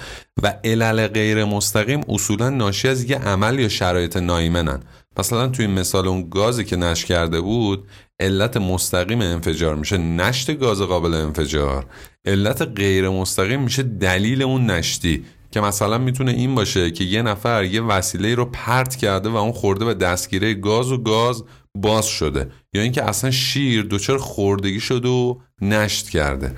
و 0.43 0.55
علل 0.65 1.07
غیر 1.07 1.45
مستقیم 1.45 2.01
اصولا 2.09 2.51
ناشی 2.51 2.89
از 2.89 3.11
یه 3.11 3.19
عمل 3.19 3.59
یا 3.59 3.69
شرایط 3.69 4.17
نایمنن. 4.17 4.83
مثلا 5.19 5.49
توی 5.49 5.67
مثال 5.67 6.09
اون 6.09 6.29
گازی 6.31 6.65
که 6.65 6.77
نش 6.77 7.05
کرده 7.05 7.41
بود 7.41 7.89
علت 8.21 8.57
مستقیم 8.57 9.21
انفجار 9.21 9.75
میشه. 9.75 9.99
نشت 9.99 10.59
گاز 10.59 10.81
قابل 10.83 11.15
انفجار. 11.15 11.87
علت 12.25 12.63
غیر 12.63 13.09
مستقیم 13.09 13.63
میشه 13.63 13.83
دلیل 13.83 14.43
اون 14.43 14.71
نشتی. 14.71 15.25
که 15.51 15.61
مثلا 15.61 15.99
می‌تونه 15.99 16.31
این 16.33 16.55
باشه 16.55 16.91
که 16.91 17.05
یه 17.05 17.23
نفر 17.23 17.65
یه 17.65 17.83
وسیله 17.83 18.35
رو 18.35 18.45
پرت 18.45 18.97
کرده 18.97 19.29
و 19.29 19.37
اون 19.37 19.53
خورده 19.53 19.85
به 19.85 19.95
دستگیره 19.95 20.55
گاز 20.55 20.93
و 20.93 20.99
گاز 20.99 21.45
باز 21.75 22.07
شده. 22.07 22.51
یا 22.75 22.83
اینکه 22.83 23.05
اصلا 23.05 23.31
شیر 23.31 23.83
دچار 23.83 24.19
خوردگی 24.19 24.81
شده 24.81 25.09
و 25.09 25.35
نشت 25.63 26.11
کرده. 26.11 26.57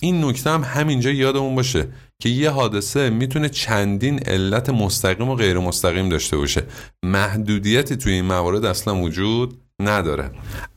این 0.00 0.24
نکته 0.24 0.50
هم 0.50 0.64
همینجا 0.64 1.10
یادمون 1.10 1.54
باشه 1.54 1.88
که 2.22 2.28
یه 2.28 2.50
حادثه 2.50 3.10
می‌تونه 3.10 3.48
چندین 3.48 4.18
علت 4.18 4.70
مستقیم 4.70 5.28
و 5.28 5.34
غیر 5.34 5.58
مستقیم 5.58 6.08
داشته 6.08 6.36
باشه. 6.36 6.62
محدودیتی 7.02 7.96
توی 7.96 8.12
این 8.12 8.24
موارد 8.24 8.64
اصلا 8.64 8.96
وجود 8.96 9.60
نداره. 9.82 10.30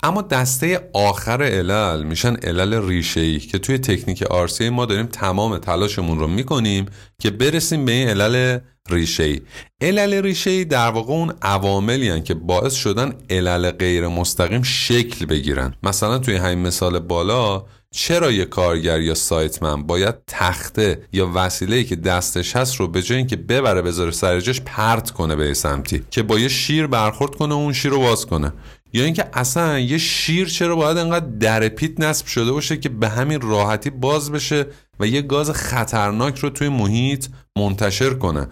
اما 0.03 0.22
دسته 0.22 0.89
آخر 0.94 1.44
علل 1.44 2.03
میشن 2.03 2.36
علل 2.36 2.88
ریشه 2.88 3.39
که 3.39 3.58
توی 3.58 3.77
تکنیک 3.77 4.24
آرسی 4.24 4.70
ما 4.70 4.86
داریم 4.86 5.06
تمام 5.06 5.58
تلاشمون 5.58 6.20
رو 6.20 6.27
می‌کنیم 6.27 6.86
که 7.22 7.32
برسیم 7.32 7.86
به 7.86 7.92
این 7.92 8.10
علل 8.10 8.60
ریشه 8.89 9.24
ای 9.24 9.42
علل 9.82 10.13
ریشه 10.13 10.50
ای 10.50 10.65
در 10.65 10.89
واقع 10.89 11.13
اون 11.13 11.34
عواملی 11.42 12.22
که 12.22 12.34
باعث 12.34 12.74
شدن 12.74 13.13
علل 13.30 13.72
غیر 13.72 14.08
مستقیم 14.08 14.63
شکل 14.63 15.25
بگیرن. 15.25 15.74
مثلا 15.84 16.18
توی 16.18 16.36
همین 16.36 16.60
مثال 16.60 17.00
بالا 17.00 17.65
چرا 17.95 18.31
یه 18.31 18.45
کارگر 18.45 19.00
یا 19.00 19.15
سایتمن 19.15 19.83
باید 19.83 20.15
تخته 20.27 21.01
یا 21.13 21.31
وسیله 21.35 21.83
که 21.83 21.95
دستش 21.95 22.55
هست 22.55 22.75
رو 22.75 22.88
به 22.88 23.01
جای 23.01 23.17
اینکه 23.17 23.35
ببره 23.35 23.81
بذاره 23.81 24.12
سر 24.12 24.39
جاش 24.39 24.62
پرت 24.62 25.12
کنه 25.12 25.35
به 25.35 25.53
سمتی 25.53 26.03
که 26.09 26.23
با 26.23 26.39
یه 26.39 26.47
شیر 26.47 26.88
برخورد 26.88 27.35
کنه 27.35 27.55
و 27.55 27.57
اون 27.57 27.73
شیر 27.73 27.91
رو 27.91 28.00
باز 28.00 28.25
کنه؟ 28.25 28.53
یا 28.93 29.03
اینکه 29.05 29.25
اصلا 29.33 29.79
یه 29.79 29.97
شیر 29.97 30.47
چرا 30.47 30.75
باید 30.75 30.97
انقدر 30.97 31.25
در 31.25 31.67
پیت 31.67 32.00
نصب 32.00 32.25
شده 32.25 32.51
باشه 32.51 32.77
که 32.77 32.89
به 32.89 33.09
همین 33.09 33.41
راحتی 33.41 33.89
باز 33.89 34.31
بشه 34.31 34.65
و 35.00 35.07
یه 35.07 35.21
گاز 35.21 35.51
خطرناک 35.51 36.39
رو 36.39 36.50
توی 36.50 36.69
محیط 36.69 37.27
منتشر 37.57 38.13
کنه؟ 38.13 38.47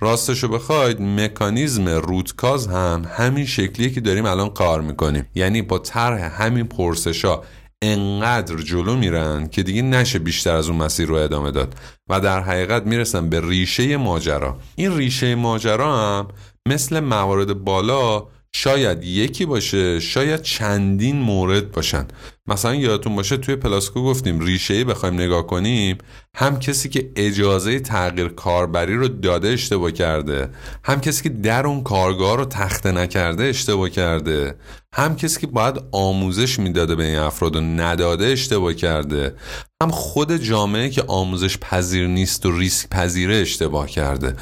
راستشو 0.00 0.48
بخواید 0.48 1.02
مکانیزم 1.02 1.88
رودکاز 1.88 2.66
هم 2.66 3.04
همین 3.16 3.46
شکلیه 3.46 3.90
که 3.90 4.00
داریم 4.00 4.26
الان 4.26 4.48
کار 4.48 4.80
می‌کنیم. 4.80 5.26
یعنی 5.34 5.62
با 5.62 5.78
طرح 5.78 6.42
همین 6.42 6.64
پرسشا 6.64 7.42
انقدر 7.82 8.56
جلو 8.56 8.96
میرن 8.96 9.48
که 9.48 9.62
دیگه 9.62 9.82
نشه 9.82 10.18
بیشتر 10.18 10.54
از 10.56 10.68
اون 10.68 10.78
مسیر 10.82 11.08
رو 11.08 11.14
ادامه 11.14 11.50
داد 11.50 11.74
و 12.08 12.20
در 12.20 12.40
حقیقت 12.40 12.82
می‌رسن 12.82 13.28
به 13.28 13.40
ریشه 13.48 13.96
ماجرا. 13.96 14.58
این 14.76 14.96
ریشه 14.96 15.34
ماجرا 15.34 15.96
هم 15.96 16.28
مثل 16.68 17.00
موارد 17.00 17.64
بالا 17.64 18.26
شاید 18.58 19.04
یکی 19.04 19.46
باشه 19.46 20.00
شاید 20.00 20.42
چندین 20.42 21.16
مورد 21.16 21.72
باشن. 21.72 22.06
مثلا 22.46 22.74
یادتون 22.74 23.16
باشه 23.16 23.36
توی 23.36 23.56
پلاسکو 23.56 24.02
گفتیم 24.02 24.40
ریشه 24.40 24.74
ای 24.74 24.84
بخوایم 24.84 25.14
نگاه 25.14 25.46
کنیم 25.46 25.98
هم 26.36 26.58
کسی 26.58 26.88
که 26.88 27.10
اجازه 27.16 27.80
تغییر 27.80 28.28
کاربری 28.28 28.94
رو 28.94 29.08
داده 29.08 29.48
اشتباه 29.48 29.92
کرده 29.92 30.50
هم 30.84 31.00
کسی 31.00 31.22
که 31.22 31.28
در 31.28 31.66
اون 31.66 31.82
کارگاه 31.82 32.36
رو 32.36 32.44
تخته 32.44 32.92
نکرده 32.92 33.44
اشتباه 33.44 33.90
کرده 33.90 34.54
هم 34.94 35.16
کسی 35.16 35.40
که 35.40 35.46
باید 35.46 35.80
آموزش 35.92 36.58
می‌داده 36.58 36.94
به 36.94 37.04
این 37.04 37.18
افراد 37.18 37.56
و 37.56 37.60
نداده 37.60 38.26
اشتباه 38.26 38.74
کرده 38.74 39.34
هم 39.82 39.90
خود 39.90 40.36
جامعه 40.36 40.90
که 40.90 41.04
آموزش 41.06 41.58
پذیر 41.58 42.06
نیست 42.06 42.46
و 42.46 42.58
ریسک 42.58 42.88
پذیره 42.88 43.36
اشتباه 43.36 43.86
کرده. 43.86 44.36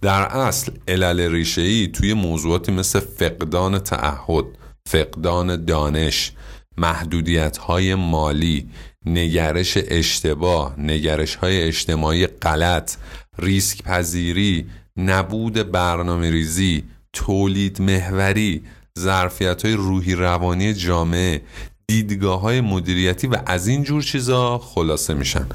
در 0.00 0.22
اصل 0.22 0.72
علل 0.88 1.20
ریشه‌ای 1.20 1.86
توی 1.86 2.14
موضوعاتی 2.14 2.72
مثل 2.72 3.00
فقدان 3.00 3.78
تعهد، 3.78 4.44
فقدان 4.88 5.64
دانش، 5.64 6.32
محدودیت 6.76 7.56
های 7.56 7.94
مالی، 7.94 8.68
نگرش 9.06 9.78
اشتباه، 9.80 10.80
نگرش 10.80 11.34
های 11.34 11.62
اجتماعی 11.62 12.26
غلط، 12.26 12.96
ریسک 13.38 13.82
پذیری، 13.82 14.66
نبود 14.96 15.70
برنامه 15.72 16.30
ریزی، 16.30 16.84
تولید 17.12 17.82
محوری، 17.82 18.62
ظرفیت 18.98 19.64
های 19.64 19.74
روحی 19.74 20.14
روانی 20.14 20.74
جامعه، 20.74 21.42
دیدگاه 21.86 22.40
های 22.40 22.60
مدیریتی 22.60 23.26
و 23.26 23.36
از 23.46 23.66
این 23.66 23.82
جور 23.82 24.02
چیزا 24.02 24.58
خلاصه 24.58 25.14
میشن. 25.14 25.46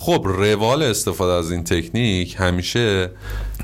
خب 0.00 0.22
روال 0.24 0.82
استفاده 0.82 1.32
از 1.32 1.50
این 1.50 1.64
تکنیک 1.64 2.36
همیشه 2.38 3.10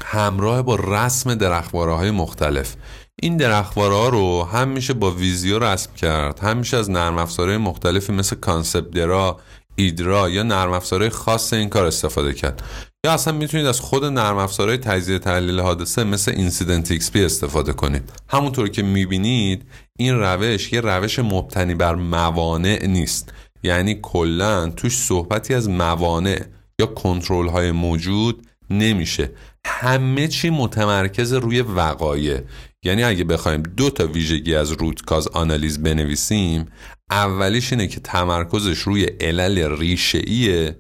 همراه 0.04 0.62
با 0.62 0.74
رسم 0.74 1.34
درخواره 1.34 1.92
های 1.92 2.10
مختلف. 2.10 2.74
این 3.22 3.36
درختواره 3.37 4.11
رو 4.10 4.44
هم 4.44 4.68
میشه 4.68 4.92
با 4.92 5.10
Visio 5.11 5.58
رسم 5.58 5.94
کرد. 5.94 6.38
هم 6.38 6.56
میشه 6.56 6.76
از 6.76 6.90
نرم 6.90 7.18
افزارهای 7.18 7.56
مختلفی 7.56 8.12
مثل 8.12 8.36
ConceptDraw 8.37 9.40
Edraw 9.76 10.28
یا 10.28 10.42
نرم 10.42 10.72
افزارهای 10.72 11.10
خاص 11.10 11.52
این 11.52 11.68
کار 11.68 11.86
استفاده 11.86 12.32
کرد. 12.32 12.62
یا 13.06 13.12
اصلا 13.12 13.32
می‌تونید 13.32 13.66
از 13.66 13.80
خود 13.80 14.04
نرم 14.04 14.36
افزارهای 14.36 14.78
تجزیه 14.78 15.18
تحلیل 15.18 15.60
حادثه 15.60 16.04
مثل 16.04 16.30
IncidentXP 16.30 17.25
استفاده 17.24 17.72
کنید. 17.72 18.12
همونطور 18.28 18.68
که 18.68 18.82
می‌بینید 18.82 19.62
این 19.98 20.14
روش 20.14 20.72
یه 20.72 20.80
روش 20.80 21.18
مبتنی 21.18 21.74
بر 21.74 21.94
موانع 21.94 22.86
نیست. 22.86 23.32
یعنی 23.64 23.99
کلا 24.02 24.71
توش 24.71 24.97
صحبتی 24.99 25.54
از 25.54 25.68
موانع 25.68 26.40
یا 26.78 26.87
کنترل 26.87 27.49
های 27.49 27.73
موجود 27.73 28.47
نمیشه. 28.71 29.30
همه 29.66 30.28
چی 30.28 30.50
متمرکز 30.50 31.33
روی 31.33 31.61
وقایع. 31.61 32.40
یعنی 32.83 33.04
اگه 33.04 33.25
بخوایم 33.25 33.62
دو 33.62 33.90
تا 33.90 34.06
ویژگی 34.06 34.54
از 34.54 34.71
روتکاز 34.71 35.28
آنالیز 35.28 35.83
بنویسیم 35.83 36.66
اولیش 37.11 37.73
اینه 37.73 37.87
که 37.87 38.00
تمرکزش 38.00 38.78
روی 38.78 39.04
علل 39.04 39.78
ریشه 39.78 40.76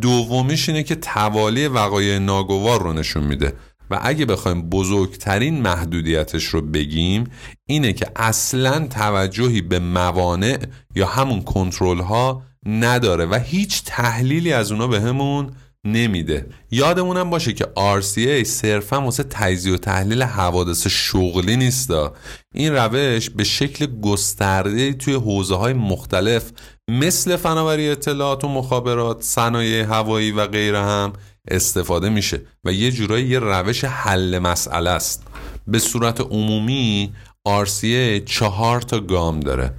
دومیش 0.00 0.68
اینه 0.68 0.82
که 0.82 0.94
توالی 0.94 1.66
وقایع 1.66 2.18
ناگوار 2.18 2.82
رو 2.82 2.92
نشون 2.92 3.24
میده. 3.24 3.52
و 3.90 4.00
اگه 4.02 4.26
بخوایم 4.26 4.70
بزرگترین 4.70 5.62
محدودیتش 5.62 6.44
رو 6.44 6.60
بگیم 6.60 7.24
اینه 7.66 7.92
که 7.92 8.06
اصلا 8.16 8.86
توجهی 8.86 9.60
به 9.60 9.78
موانع 9.78 10.58
یا 10.94 11.06
همون 11.06 11.42
کنترل 11.42 12.00
ها 12.00 12.42
نداره 12.66 13.26
و 13.26 13.34
هیچ 13.34 13.82
تحلیلی 13.84 14.52
از 14.52 14.72
اونا 14.72 14.86
به 14.86 15.00
همون 15.00 15.50
نمیده. 15.86 16.46
یادمونم 16.70 17.30
باشه 17.30 17.52
که 17.52 17.64
RCA 17.98 18.42
صرفا 18.42 19.00
واسه 19.00 19.22
تجزیه 19.22 19.74
و 19.74 19.76
تحلیل 19.76 20.22
حوادث 20.22 20.86
شغلی 20.86 21.56
نیستا 21.56 22.14
این 22.54 22.72
روش 22.72 23.30
به 23.30 23.44
شکل 23.44 23.86
گسترده 24.00 24.92
توی 24.92 25.14
حوزه 25.14 25.54
های 25.54 25.72
مختلف 25.72 26.52
مثل 26.90 27.36
فناوری 27.36 27.88
اطلاعات 27.88 28.44
و 28.44 28.48
مخابرات 28.48 29.22
صنایع 29.22 29.84
هوایی 29.84 30.30
و 30.30 30.46
غیره 30.46 30.82
هم 30.82 31.12
استفاده 31.48 32.08
میشه 32.08 32.40
و 32.64 32.72
یه 32.72 32.90
جورایی 32.90 33.26
یه 33.26 33.38
روش 33.38 33.84
حل 33.84 34.38
مسئله 34.38 34.90
است. 34.90 35.22
به 35.66 35.78
صورت 35.78 36.20
عمومی 36.20 37.12
RCA 37.48 38.24
چهار 38.26 38.80
تا 38.80 39.00
گام 39.00 39.40
داره. 39.40 39.74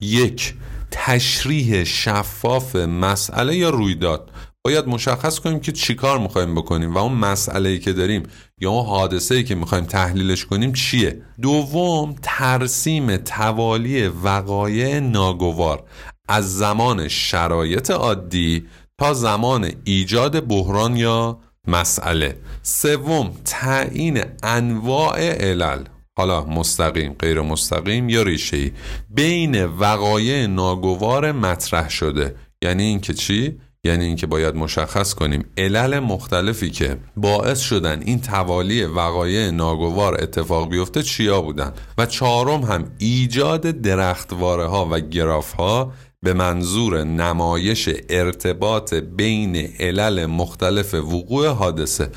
یک 0.00 0.54
تشریح 0.90 1.84
شفاف 1.84 2.76
مسئله 2.76 3.56
یا 3.56 3.70
رویداد. 3.70 4.30
باید 4.64 4.86
مشخص 4.86 5.38
کنیم 5.38 5.60
که 5.60 5.72
چیکار 5.72 6.18
می‌خوایم 6.18 6.54
بکنیم 6.54 6.94
و 6.94 6.98
اون 6.98 7.12
مسئله 7.12 7.68
ای 7.68 7.78
که 7.78 7.92
داریم 7.92 8.22
یا 8.60 8.70
اون 8.70 8.86
حادثه 8.86 9.34
ای 9.34 9.44
که 9.44 9.54
می‌خوایم 9.54 9.84
تحلیلش 9.84 10.44
کنیم 10.44 10.72
چیه؟ 10.72 11.22
دوم 11.42 12.14
ترسیم 12.22 13.16
توالی 13.16 14.06
وقایع 14.06 15.00
ناگوار. 15.00 15.84
از 16.28 16.58
زمان 16.58 17.08
شرایط 17.08 17.90
عادی 17.90 18.66
تا 18.98 19.14
زمان 19.14 19.70
ایجاد 19.84 20.46
بحران 20.46 20.96
یا 20.96 21.38
مسئله. 21.68 22.36
سوم 22.62 23.30
تعیین 23.44 24.24
انواع 24.42 25.20
علل. 25.20 25.84
حالا 26.18 26.44
مستقیم 26.44 27.12
غیر 27.12 27.40
مستقیم 27.40 28.08
یا 28.08 28.22
ریشه 28.22 28.72
بین 29.10 29.64
وقایع 29.64 30.46
ناگوار 30.46 31.32
مطرح 31.32 31.88
شده. 31.88 32.36
یعنی 32.62 32.82
اینکه 32.82 33.14
چی؟ 33.14 33.60
یعنی 33.84 34.04
اینکه 34.04 34.26
باید 34.26 34.54
مشخص 34.54 35.14
کنیم. 35.14 35.44
علل 35.58 35.98
مختلفی 35.98 36.70
که 36.70 36.96
باعث 37.16 37.60
شدن 37.60 38.02
این 38.02 38.20
توالی 38.20 38.84
وقایع 38.84 39.50
ناگوار 39.50 40.22
اتفاق 40.22 40.68
بیفته 40.68 41.02
چیا 41.02 41.42
بودن؟ 41.42 41.72
و 41.98 42.06
چهارم 42.06 42.62
هم 42.62 42.92
ایجاد 42.98 43.60
درختواره 43.60 44.66
ها 44.66 44.88
و 44.90 45.00
گراف 45.00 45.52
ها 45.52 45.92
به 46.26 46.32
منظور 46.32 47.04
نمایش 47.04 47.88
ارتباط 48.08 48.94
بین 48.94 49.56
علل 49.80 50.26
مختلف 50.26 50.94
وقوع 50.94 51.48
حادثه 51.48 52.10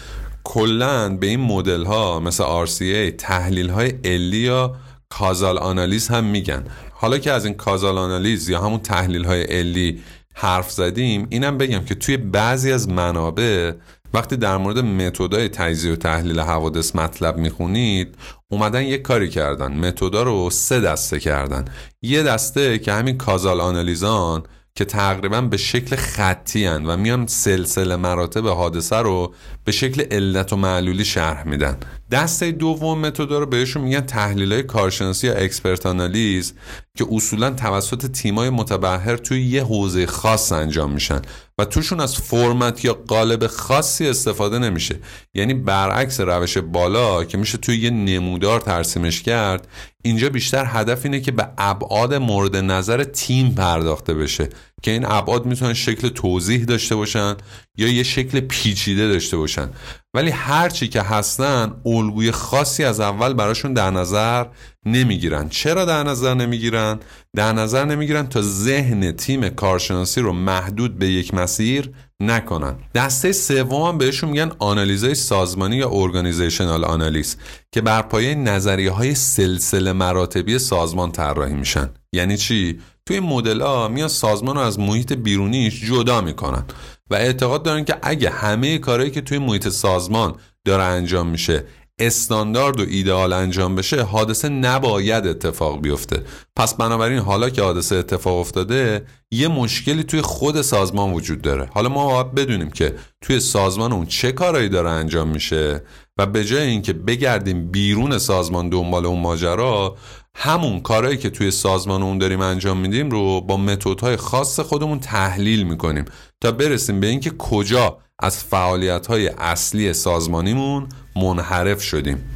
کلا 0.44 1.10
به 1.10 1.28
این 1.28 1.40
مدل 1.40 1.86
ها 1.86 2.20
مثل 2.20 2.66
RCA 2.66 3.16
تحلیل 3.18 3.70
های 3.70 3.94
علی 4.06 4.38
یا 4.38 4.76
کازال 5.10 5.58
آنالیز 5.58 6.08
هم 6.08 6.24
میگن. 6.24 6.64
حالا 6.92 7.18
که 7.18 7.32
از 7.32 7.46
این 7.46 7.54
کازال 7.54 7.98
آنالیز 7.98 8.50
یا 8.50 8.62
همون 8.62 8.80
تحلیل 8.80 9.26
های 9.26 9.44
علی 9.44 10.00
حرف 10.34 10.72
زدیم 10.72 11.28
اینم 11.30 11.58
بگم 11.58 11.86
که 11.86 11.96
توی 11.96 12.18
بعضی 12.18 12.72
از 12.72 12.90
منابع 12.90 13.72
وقتی 14.14 14.38
در 14.38 14.58
مورد 14.58 14.80
متدای 14.80 15.50
تجزیه 15.50 15.94
و 15.94 15.96
تحلیل 15.96 16.40
حوادث 16.40 16.96
مطلب 16.96 17.38
می‌خونید 17.38 18.16
اومدن 18.52 18.82
یک 18.82 19.02
کاری 19.02 19.30
کردن. 19.30 19.74
متدا 19.74 20.24
رو 20.24 20.50
سه 20.50 20.80
دسته 20.80 21.20
کردن. 21.20 21.66
یه 22.02 22.24
دسته 22.24 22.80
که 22.80 22.94
همین 22.94 23.18
کازال 23.18 23.62
آنالیزان 23.62 24.44
که 24.76 24.86
تقریبا 24.86 25.42
به 25.42 25.58
شکل 25.58 25.96
خطی 25.96 26.66
هن 26.66 26.86
و 26.86 26.98
میان 26.98 27.28
سلسله 27.28 27.96
مراتب 27.96 28.48
حادثه 28.48 28.96
رو 28.96 29.34
به 29.64 29.72
شکل 29.72 30.02
علت 30.12 30.54
و 30.54 30.56
معلولی 30.56 31.06
شرح 31.06 31.48
میدن. 31.48 31.78
دسته 32.12 32.52
دوم 32.52 33.00
متد 33.00 33.32
رو 33.32 33.46
بهشون 33.46 33.84
میگن 33.84 34.02
تحلیل 34.02 34.62
کارشناسی 34.62 35.28
یا 35.28 35.34
اکسپرت 35.34 35.86
آنالیز 35.86 36.54
که 36.98 37.06
اصولا 37.12 37.50
توسط 37.50 38.12
تیمای 38.12 38.50
متبهر 38.50 39.18
توی 39.18 39.46
یه 39.46 39.64
حوزه 39.64 40.06
خاص 40.06 40.52
انجام 40.52 40.92
میشن 40.92 41.22
و 41.58 41.66
توشون 41.66 42.00
از 42.00 42.16
فرمت 42.16 42.86
یا 42.86 42.94
قالب 42.94 43.48
خاصی 43.48 44.08
استفاده 44.08 44.60
نمیشه. 44.60 45.00
یعنی 45.34 45.54
برعکس 45.54 46.20
روش 46.20 46.58
بالا 46.58 47.24
که 47.24 47.38
میشه 47.38 47.58
توی 47.58 47.78
یه 47.78 47.90
نمودار 47.90 48.62
ترسیمش 48.62 49.22
کرد 49.22 49.68
اینجا 50.04 50.30
بیشتر 50.30 50.66
هدف 50.68 51.06
اینه 51.06 51.20
که 51.20 51.32
به 51.32 51.48
ابعاد 51.58 52.14
مورد 52.14 52.56
نظر 52.56 53.04
تیم 53.04 53.52
پرداخته 53.52 54.14
بشه. 54.14 54.50
که 54.82 54.92
این 54.92 55.06
ابعاد 55.06 55.46
می‌تونن 55.46 55.74
شکل 55.74 56.10
توضیح 56.10 56.64
داشته 56.64 56.96
باشن 56.96 57.36
یا 57.78 57.88
یه 57.88 58.04
شکل 58.04 58.40
پیچیده 58.40 59.08
داشته 59.08 59.38
باشن. 59.38 59.70
ولی 60.14 60.30
هرچی 60.30 60.88
که 60.88 61.02
هستن 61.02 61.74
الگوی 61.86 62.32
خاصی 62.32 62.84
از 62.84 63.00
اول 63.00 63.34
براشون 63.34 63.74
در 63.74 63.92
نظر 63.92 64.46
نمی‌گیرن. 64.86 65.50
چرا 65.50 65.86
در 65.86 66.04
نظر 66.04 66.34
نمی‌گیرن؟ 66.34 67.00
در 67.36 67.54
نظر 67.54 67.86
نمی‌گیرن 67.86 68.28
تا 68.28 68.42
ذهن 68.42 69.12
تیم 69.12 69.50
کارشناسی 69.50 70.22
رو 70.22 70.34
محدود 70.34 71.00
به 71.00 71.08
یک 71.08 71.34
مسیر 71.34 71.92
نکنن. 72.20 72.76
دسته 72.96 73.32
سوم 73.32 73.98
بهشون 73.98 74.30
میگن 74.30 74.52
آنالیزهای 74.60 75.16
سازمانی 75.16 75.76
یا 75.76 75.90
ارگانیزیشنال 75.94 76.86
آنالیز 76.86 77.38
که 77.72 77.82
بر 77.82 78.02
پایه 78.02 78.36
نظریه 78.36 78.92
های 78.92 79.16
سلسله 79.16 79.94
مراتبی 79.94 80.60
سازمان 80.60 81.12
طراحی 81.12 81.54
میشن. 81.54 81.90
یعنی 82.14 82.38
چی؟ 82.38 82.80
توی 83.06 83.20
مدل 83.20 83.62
ها 83.62 83.88
میان 83.88 84.08
سازمان 84.08 84.56
رو 84.56 84.62
از 84.62 84.80
محیط 84.80 85.14
بیرونیش 85.14 85.86
جدا 85.86 86.22
می‌کنن 86.22 86.64
و 87.10 87.16
اعتقاد 87.16 87.64
دارن 87.64 87.86
که 87.86 87.96
اگه 88.02 88.30
همه 88.30 88.78
کارهایی 88.78 89.12
که 89.12 89.22
توی 89.22 89.38
محیط 89.38 89.70
سازمان 89.70 90.36
داره 90.66 90.84
انجام 90.84 91.28
میشه 91.28 91.64
استاندارد 92.00 92.80
و 92.80 92.84
ایدئال 92.90 93.34
انجام 93.34 93.76
بشه 93.76 94.02
حادثه 94.02 94.50
نباید 94.50 95.28
اتفاق 95.28 95.82
بیفته. 95.82 96.24
پس 96.56 96.74
بنابراین 96.74 97.20
حالا 97.20 97.50
که 97.50 97.62
حادثه 97.62 97.96
اتفاق 97.96 98.38
افتاده 98.38 99.06
یه 99.32 99.48
مشکلی 99.48 100.04
توی 100.04 100.22
خود 100.22 100.62
سازمان 100.62 101.14
وجود 101.14 101.42
داره. 101.42 101.70
حالا 101.74 101.90
ما 101.90 102.06
باید 102.08 102.36
بدونیم 102.36 102.70
که 102.70 102.96
توی 103.22 103.40
سازمان 103.40 103.94
اون 103.94 104.06
چه 104.06 104.32
کارایی 104.32 104.70
داره 104.70 104.90
انجام 104.90 105.28
میشه 105.28 105.84
و 106.18 106.26
به 106.26 106.46
جای 106.46 106.68
اینکه 106.68 106.94
بگردیم 106.94 107.72
بیرون 107.72 108.18
سازمان 108.18 108.70
دنبال 108.70 109.06
اون 109.06 109.20
ماجرا 109.20 109.98
همون 110.36 110.80
کارهایی 110.80 111.18
که 111.18 111.30
توی 111.30 111.52
سازمان 111.52 112.04
اون 112.04 112.18
داریم 112.18 112.42
انجام 112.42 112.78
میدیم 112.78 113.10
رو 113.10 113.42
با 113.42 113.58
متدهای 113.58 114.16
خاص 114.16 114.60
خودمون 114.60 115.00
تحلیل 115.00 115.64
می‌کنیم 115.64 116.06
تا 116.42 116.52
برسیم 116.52 117.00
به 117.00 117.08
اینکه 117.08 117.32
کجا 117.38 117.98
از 118.20 118.44
فعالیت 118.44 119.08
های 119.08 119.28
اصلی 119.28 119.94
سازمانیمون 119.94 120.88
منحرف 121.16 121.82
شدیم. 121.82 122.30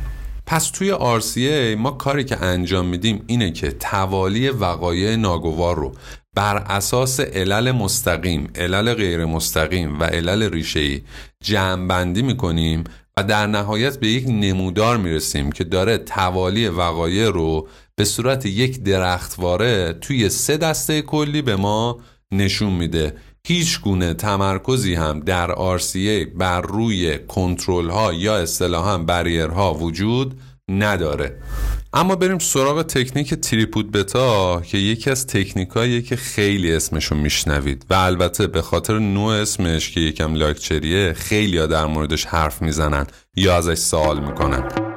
پس 0.46 0.70
توی 0.70 0.94
RCA 0.94 1.78
ما 1.78 1.92
کاری 1.92 2.24
که 2.24 2.44
انجام 2.44 2.86
میدیم 2.86 3.24
اینه 3.28 3.52
که 3.52 3.72
توالی 3.72 4.50
وقایع 4.50 5.16
ناگوار 5.16 5.76
رو 5.76 5.92
بر 6.36 6.58
اساس 6.58 7.20
علل 7.20 7.72
مستقیم، 7.72 8.48
علل 8.56 8.94
غیر 8.94 9.26
مستقیم 9.26 10.00
و 10.00 10.04
علل 10.04 10.50
ریشه‌ای 10.50 11.02
جمع 11.44 11.88
بندی 11.88 12.22
می‌کنیم 12.22 12.84
و 13.18 13.24
در 13.24 13.48
نهایت 13.48 14.00
به 14.00 14.08
یک 14.08 14.26
نمودار 14.28 14.98
می‌رسیم 14.98 15.52
که 15.52 15.64
داره 15.64 15.98
توالی 15.98 16.68
وقایع 16.68 17.30
رو 17.30 17.68
به 17.96 18.06
صورت 18.06 18.46
یک 18.46 18.84
درختواره 18.84 19.94
توی 19.94 20.30
سه 20.30 20.58
دسته 20.58 21.02
کلی 21.02 21.42
به 21.42 21.56
ما 21.56 22.00
نشون 22.32 22.74
میده. 22.74 23.16
هیچ 23.48 23.82
گونه 23.82 24.14
تمرکزی 24.14 24.96
هم 24.96 25.20
در 25.20 25.78
RCA 25.78 26.28
بر 26.36 26.62
روی 26.62 27.20
کنترل 27.20 27.90
ها 27.90 28.14
یا 28.14 28.38
اصطلاحا 28.38 28.98
بریرها 28.98 29.74
وجود 29.74 30.42
نداره. 30.70 31.42
اما 31.94 32.16
بریم 32.16 32.40
سراغ 32.40 32.82
تکنیک 32.82 33.34
تریپود 33.34 33.92
بتا 33.92 34.62
که 34.62 34.78
یکی 34.78 35.10
از 35.10 35.28
تکنیکاییه 35.28 36.02
که 36.02 36.16
خیلی 36.16 36.74
اسمشو 36.74 37.16
میشنوید 37.16 37.86
و 37.90 37.94
البته 37.94 38.48
به 38.48 38.62
خاطر 38.62 39.00
نوع 39.00 39.34
اسمش 39.34 39.92
که 39.92 40.00
یکم 40.00 40.36
لاکچریه 40.36 41.14
خیلی 41.14 41.58
ها 41.58 41.66
در 41.66 41.86
موردش 41.86 42.26
حرف 42.26 42.62
می‌زنن 42.62 43.08
یا 43.36 43.58
ازش 43.58 43.78
سوال 43.78 44.20
می‌کنن. 44.20 44.93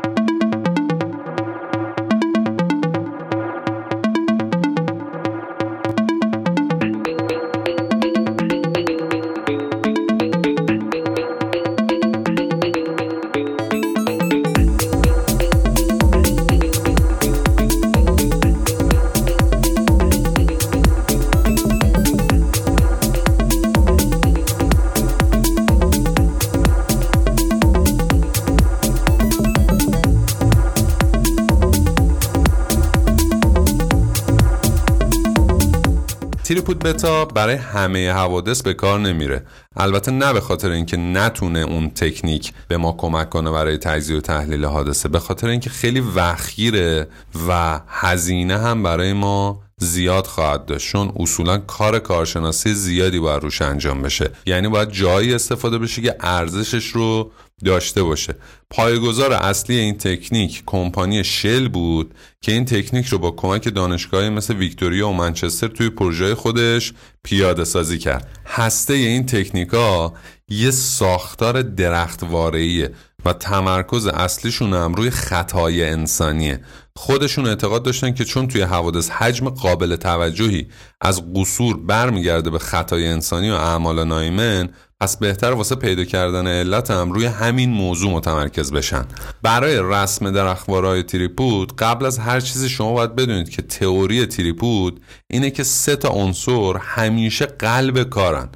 تریپود 36.46 36.78
بتا 36.78 37.24
برای 37.24 37.54
همه 37.54 38.12
حوادث 38.12 38.62
به 38.62 38.74
کار 38.74 39.00
نمیره. 39.00 39.46
البته 39.76 40.10
نه 40.10 40.32
به 40.32 40.40
خاطر 40.40 40.70
اینکه 40.70 40.96
نتونه 40.96 41.58
اون 41.58 41.90
تکنیک 41.90 42.52
به 42.68 42.76
ما 42.76 42.92
کمک 42.92 43.30
کنه 43.30 43.50
برای 43.50 43.76
تجزیه 43.76 44.16
و 44.16 44.20
تحلیل 44.20 44.64
حادثه 44.64 45.08
به 45.08 45.18
خاطر 45.18 45.48
اینکه 45.48 45.70
خیلی 45.70 46.00
وخیره 46.00 47.08
و 47.48 47.80
هزینه 47.88 48.58
هم 48.58 48.82
برای 48.82 49.12
ما 49.12 49.62
زیاد 49.80 50.26
خواهد 50.26 50.66
داشت. 50.66 50.92
چون 50.92 51.12
اصولا 51.16 51.58
کار 51.58 51.98
کارشناسی 51.98 52.74
زیادی 52.74 53.18
باید 53.18 53.42
روش 53.42 53.62
انجام 53.62 54.02
بشه. 54.02 54.30
یعنی 54.46 54.68
باید 54.68 54.90
جایی 54.90 55.34
استفاده 55.34 55.78
بشه 55.78 56.02
که 56.02 56.16
ارزشش 56.20 56.86
رو 56.86 57.30
داشته 57.64 58.02
باشه. 58.02 58.34
پایگزار 58.70 59.32
اصلی 59.32 59.76
این 59.76 59.98
تکنیک 59.98 60.62
کمپانی 60.66 61.24
شل 61.24 61.68
بود 61.68 62.14
که 62.40 62.52
این 62.52 62.64
تکنیک 62.64 63.06
رو 63.06 63.18
با 63.18 63.30
کمک 63.30 63.74
دانشگاهی 63.74 64.28
مثل 64.28 64.56
ویکتوریا 64.56 65.08
و 65.08 65.12
منچستر 65.12 65.68
توی 65.68 65.90
پروژه 65.90 66.34
خودش 66.34 66.92
پیاده 67.22 67.64
سازی 67.64 67.98
کرد. 67.98 68.28
هسته 68.46 68.92
این 68.92 69.26
تکنیکا 69.26 70.14
یه 70.48 70.70
ساختار 70.70 71.62
درختوارهیه 71.62 72.92
و 73.24 73.32
تمرکز 73.32 74.06
اصلیشون 74.06 74.72
هم 74.74 74.94
روی 74.94 75.10
خطای 75.10 75.84
انسانیه. 75.84 76.60
خودشون 76.96 77.46
اعتقاد 77.46 77.82
داشتن 77.82 78.14
که 78.14 78.24
چون 78.24 78.48
توی 78.48 78.62
حوادث 78.62 79.10
حجم 79.10 79.48
قابل 79.48 79.96
توجهی 79.96 80.68
از 81.00 81.32
قصور 81.34 81.76
برمیگرده 81.76 82.50
به 82.50 82.58
خطای 82.58 83.06
انسانی 83.06 83.50
و 83.50 83.54
اعمال 83.54 84.04
نایمن 84.04 84.68
پس 85.00 85.16
بهتر 85.16 85.52
واسه 85.52 85.74
پیدا 85.74 86.04
کردن 86.04 86.46
علت 86.46 86.90
هم 86.90 87.12
روی 87.12 87.26
همین 87.26 87.70
موضوع 87.70 88.12
متمرکز 88.12 88.72
بشن. 88.72 89.04
برای 89.42 89.78
رسم 89.82 90.30
درخوارای 90.30 91.02
تریپود 91.02 91.76
قبل 91.76 92.06
از 92.06 92.18
هر 92.18 92.40
چیزی 92.40 92.68
شما 92.68 92.92
باید 92.92 93.16
بدونید 93.16 93.48
که 93.48 93.62
تئوری 93.62 94.26
تریپود 94.26 95.00
اینه 95.30 95.50
که 95.50 95.62
سه 95.62 95.96
تا 95.96 96.08
عنصر 96.08 96.76
همیشه 96.76 97.46
قلب 97.46 98.02
کارن. 98.02 98.48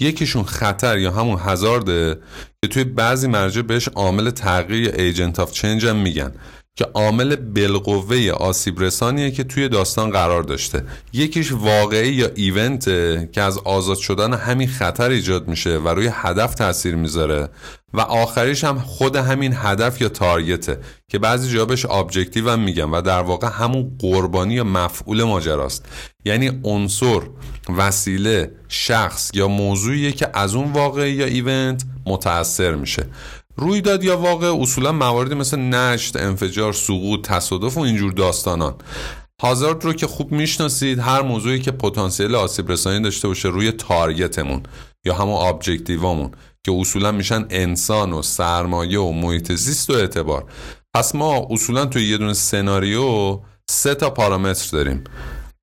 یکیشون 0.00 0.44
خطر 0.44 0.98
یا 0.98 1.12
همون 1.12 1.38
هزارده 1.40 2.20
که 2.62 2.68
توی 2.68 2.84
بعضی 2.84 3.28
مرجع 3.28 3.62
بهش 3.62 3.88
عامل 3.88 4.30
تغییر 4.30 4.84
یا 4.84 4.92
ایجنت 4.92 5.40
آف 5.40 5.52
چنج 5.52 5.86
هم 5.86 5.96
میگن. 5.96 6.32
که 6.76 6.84
عامل 6.94 7.36
بالقوه 7.36 8.30
آسیب 8.30 8.80
رسانیه 8.80 9.30
که 9.30 9.44
توی 9.44 9.68
داستان 9.68 10.10
قرار 10.10 10.42
داشته. 10.42 10.84
یکیش 11.12 11.52
واقعی 11.52 12.12
یا 12.12 12.30
ایونته 12.34 13.28
که 13.32 13.42
از 13.42 13.58
آزاد 13.58 13.96
شدن 13.96 14.34
همین 14.34 14.68
خطر 14.68 15.10
ایجاد 15.10 15.48
میشه 15.48 15.78
و 15.78 15.88
روی 15.88 16.10
هدف 16.12 16.54
تاثیر 16.54 16.94
می‌ذاره. 16.94 17.48
و 17.92 18.00
آخریش 18.00 18.64
هم 18.64 18.78
خود 18.78 19.16
همین 19.16 19.54
هدف 19.56 20.00
یا 20.00 20.08
تارگته 20.08 20.78
که 21.08 21.18
بعضی 21.18 21.50
جا 21.50 21.64
بهش 21.64 21.86
هم 22.36 22.60
میگن 22.60 22.90
و 22.90 23.02
در 23.02 23.20
واقع 23.20 23.48
همون 23.48 23.96
قربانی 23.98 24.54
یا 24.54 24.64
مفعول 24.64 25.22
ماجراست. 25.22 25.84
یعنی 26.24 26.60
عنصر 26.64 27.20
وسیله 27.76 28.52
شخص 28.68 29.30
یا 29.34 29.48
موضوعیه 29.48 30.12
که 30.12 30.28
از 30.34 30.54
اون 30.54 30.72
واقعی 30.72 31.12
یا 31.12 31.26
ایونت 31.26 31.84
متاثر 32.06 32.74
میشه. 32.74 33.06
رویداد 33.56 34.04
یا 34.04 34.18
واقع 34.18 34.60
اصولا 34.60 34.92
مواردی 34.92 35.34
مثل 35.34 35.58
نشت، 35.58 36.16
انفجار، 36.16 36.72
سقوط، 36.72 37.28
تصادف 37.28 37.76
و 37.76 37.80
اینجور 37.80 38.12
داستانان. 38.12 38.74
هازارد 39.42 39.84
رو 39.84 39.92
که 39.92 40.06
خوب 40.06 40.32
می‌شناسید 40.32 40.98
هر 40.98 41.22
موضوعی 41.22 41.60
که 41.60 41.70
پتانسیل 41.70 42.34
آسیب 42.34 42.72
رسانی 42.72 43.00
داشته 43.00 43.28
باشه 43.28 43.48
روی 43.48 43.72
تارگتمون 43.72 44.62
یا 45.04 45.14
همون 45.14 45.46
ابجکتیوامون 45.46 46.30
که 46.66 46.72
اصولا 46.72 47.12
میشن 47.12 47.46
انسان 47.50 48.12
و 48.12 48.22
سرمایه 48.22 48.98
و 48.98 49.12
محیط 49.12 49.52
زیست 49.52 49.90
و 49.90 49.92
اعتبار. 49.92 50.44
پس 50.94 51.14
ما 51.14 51.46
اصولا 51.50 51.86
توی 51.86 52.08
یه 52.08 52.18
دونه 52.18 52.32
سناریو 52.32 53.40
سه 53.70 53.94
تا 53.94 54.10
پارامتر 54.10 54.68
داریم. 54.72 55.04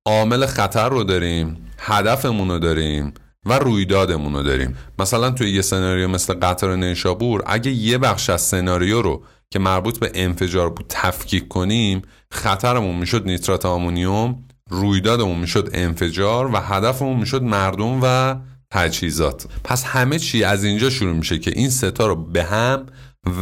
عامل 0.06 0.46
خطر 0.46 0.88
رو 0.88 1.04
داریم 1.04 1.70
هدفمون 1.78 2.50
رو 2.50 2.58
داریم 2.58 3.14
و 3.46 3.58
رویدادمون 3.58 4.34
رو 4.34 4.42
داریم. 4.42 4.76
مثلا 4.98 5.30
توی 5.30 5.50
یه 5.50 5.62
سناریو 5.62 6.08
مثل 6.08 6.34
قطار 6.34 6.76
نیشابور 6.76 7.42
اگه 7.46 7.70
یه 7.70 7.98
بخش 7.98 8.30
از 8.30 8.42
سناریو 8.42 9.02
رو 9.02 9.22
که 9.50 9.58
مربوط 9.58 9.98
به 9.98 10.10
انفجار 10.14 10.70
بود 10.70 10.86
تفکیک 10.88 11.48
کنیم 11.48 12.02
خطرمون 12.30 12.96
می‌شد 12.96 13.26
نیترات 13.26 13.66
آمونیوم 13.66 14.44
رویدادمون 14.70 15.38
می‌شد 15.38 15.70
انفجار 15.72 16.46
و 16.54 16.56
هدفمون 16.56 17.16
می‌شد 17.16 17.42
مردم 17.42 18.00
و 18.02 18.36
تجهیزات. 18.70 19.46
پس 19.64 19.84
همه 19.84 20.18
چی 20.18 20.44
از 20.44 20.64
اینجا 20.64 20.90
شروع 20.90 21.12
میشه 21.12 21.38
که 21.38 21.52
این 21.54 21.70
سه 21.70 21.94
تا 21.94 22.06
رو 22.06 22.16
به 22.16 22.44
هم 22.44 22.86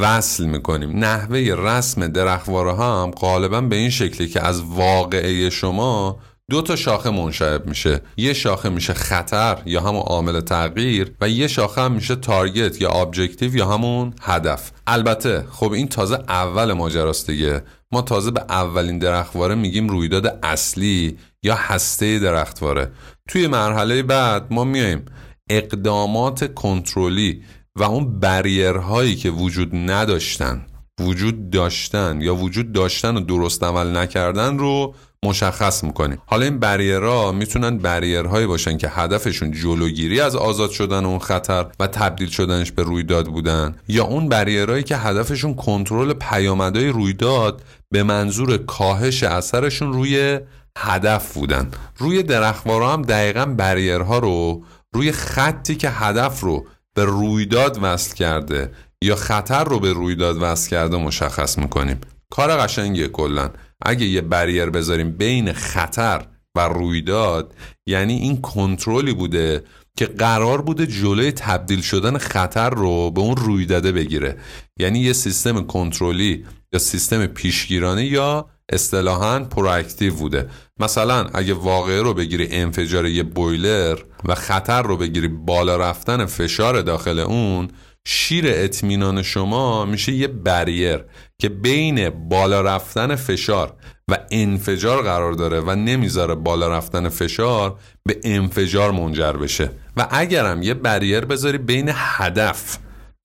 وصل 0.01 0.45
می‌کنیم. 0.45 0.99
نحوه 0.99 1.55
رسم 1.59 2.07
درختواره 2.07 2.73
ها 2.73 3.03
هم 3.03 3.11
غالبا 3.11 3.61
به 3.61 3.77
این 3.77 3.91
شکلی 3.91 4.29
که 4.29 4.47
از 4.47 4.63
واقعه 4.63 5.51
شما 5.51 6.19
دو 6.51 6.63
تا 6.63 6.77
شاخه 6.77 7.11
منشعب 7.11 7.67
میشه. 7.67 8.01
یه 8.17 8.33
شاخه 8.33 8.69
میشه 8.69 8.95
خطر 8.95 9.59
یا 9.67 9.81
همون 9.81 10.01
عامل 10.01 10.41
تغییر 10.41 11.15
و 11.21 11.29
یه 11.29 11.49
شاخه 11.49 11.81
هم 11.81 11.93
میشه 11.93 12.17
target 12.17 12.81
یا 12.81 12.91
objective 12.91 13.57
یا 13.57 13.67
همون 13.67 14.15
هدف. 14.23 14.73
البته 14.87 15.47
خب 15.51 15.73
این 15.73 15.89
تازه 15.89 16.15
اول 16.29 16.73
ماجراست 16.73 17.31
دیگه. 17.31 17.63
ما 17.93 18.03
تازه 18.03 18.31
به 18.31 18.45
اولین 18.49 18.99
درختواره 18.99 19.55
میگیم 19.55 19.89
رویداد 19.89 20.39
اصلی 20.43 21.19
یا 21.43 21.55
هسته 21.55 22.19
درختواره. 22.19 22.93
توی 23.29 23.47
مرحله 23.47 24.03
بعد 24.03 24.47
ما 24.53 24.65
میایم 24.65 25.05
اقدامات 25.51 26.55
کنترلی 26.55 27.43
و 27.77 27.83
اون 27.83 28.21
بریرهایی 28.21 29.17
که 29.17 29.31
وجود 29.31 29.75
نداشتن 29.75 30.67
وجود 31.01 31.51
داشتن 31.51 32.21
یا 32.21 32.35
وجود 32.35 32.73
داشتن 32.73 33.17
و 33.17 33.21
درست 33.21 33.65
عمل 33.65 33.97
نکردن 33.97 34.59
رو 34.59 34.95
مشخص 35.25 35.85
می‌کنیم. 35.85 36.19
حالا 36.27 36.45
این 36.45 36.59
بریرها 36.59 37.33
می‌تونن 37.33 37.79
بریرهایی 37.79 38.47
باشن 38.47 38.77
که 38.77 38.89
هدفشون 38.89 39.53
جلوگیری 39.53 40.21
از 40.21 40.37
آزاد 40.37 40.71
شدن 40.71 41.05
اون 41.05 41.19
خطر 41.19 41.67
و 41.81 41.87
تبدیل 41.87 42.29
شدنش 42.29 42.73
به 42.73 42.83
رویداد 42.83 43.27
بودن 43.27 43.75
یا 43.89 44.05
اون 44.05 44.29
بریرهایی 44.29 44.83
که 44.83 44.97
هدفشون 44.97 45.55
کنترل 45.55 46.13
پیامدهای 46.13 46.89
رویداد 46.89 47.63
به 47.91 48.03
منظور 48.03 48.57
کاهش 48.57 49.23
اثرشون 49.23 49.93
روی 49.93 50.41
هدف 50.79 51.35
بودن. 51.35 51.71
روی 51.99 52.23
درخوارا 52.23 52.93
هم 52.93 53.03
دقیقا 53.03 53.47
بریرها 53.47 54.19
رو 54.19 54.65
روی 54.95 55.13
خطی 55.13 55.75
که 55.75 55.91
هدف 55.91 56.41
رو 56.41 56.67
به 56.95 57.05
رویداد 57.05 57.79
وصل 57.83 58.15
کرده 58.15 58.73
یا 59.03 59.17
خطر 59.17 59.65
رو 59.65 59.81
به 59.81 59.93
رویداد 59.93 60.37
وصل 60.41 60.71
کرده 60.71 60.97
مشخص 60.97 61.59
می‌کنیم. 61.59 62.01
کار 62.31 62.57
قشنگیه 62.57 63.09
کلا. 63.09 63.51
اگه 63.87 64.07
یه 64.07 64.21
بریر 64.21 64.71
بذاریم 64.71 65.11
بین 65.11 65.53
خطر 65.53 66.27
و 66.57 66.61
رویداد 66.61 67.55
یعنی 67.87 68.15
این 68.15 68.41
کنترلی 68.41 69.15
بوده 69.15 69.65
که 69.97 70.07
قرار 70.07 70.63
بوده 70.63 70.87
جلوی 70.87 71.33
تبدیل 71.33 71.81
شدن 71.81 72.19
خطر 72.19 72.71
رو 72.71 73.11
به 73.11 73.21
اون 73.21 73.37
رویداده 73.37 73.93
بگیره. 73.93 74.37
یعنی 74.79 74.99
یه 74.99 75.13
سیستم 75.13 75.67
کنترلی 75.67 76.45
یا 76.73 76.79
سیستم 76.79 77.27
پیشگیرانه 77.27 78.05
یا 78.05 78.47
اصطلاحا 78.69 79.39
پرواکتیو 79.41 80.15
بوده. 80.15 80.49
مثلا 80.81 81.27
اگه 81.35 81.55
واقعه 81.55 82.03
رو 82.03 82.15
بگیری 82.15 82.49
انفجار 82.51 83.07
یه 83.07 83.23
بویلر 83.23 83.99
و 84.25 84.35
خطر 84.35 84.83
رو 84.83 84.97
بگیری 84.97 85.29
بالا 85.29 85.77
رفتن 85.77 86.27
فشار 86.27 86.83
داخل 86.83 87.19
اون 87.19 87.69
شیر 88.07 88.45
اطمینان 88.49 89.23
شما 89.23 89.85
میشه 89.85 90.13
یه 90.13 90.29
بریر 90.29 91.05
که 91.39 91.49
بین 91.49 92.11
بالا 92.11 92.61
رفتن 92.61 93.17
فشار 93.17 93.75
و 94.09 94.19
انفجار 94.31 95.03
قرار 95.03 95.33
داره 95.33 95.61
و 95.61 95.75
نمی‌ذاره 95.75 96.35
بالا 96.35 96.69
رفتن 96.69 97.09
فشار 97.09 97.79
به 98.07 98.21
انفجار 98.25 98.91
منجر 98.91 99.33
بشه. 99.33 99.71
و 99.97 100.09
اگرم 100.11 100.63
یه 100.63 100.75
بریر 100.75 101.21
بذاری 101.21 101.59
بین 101.59 101.91
هدف 101.95 102.79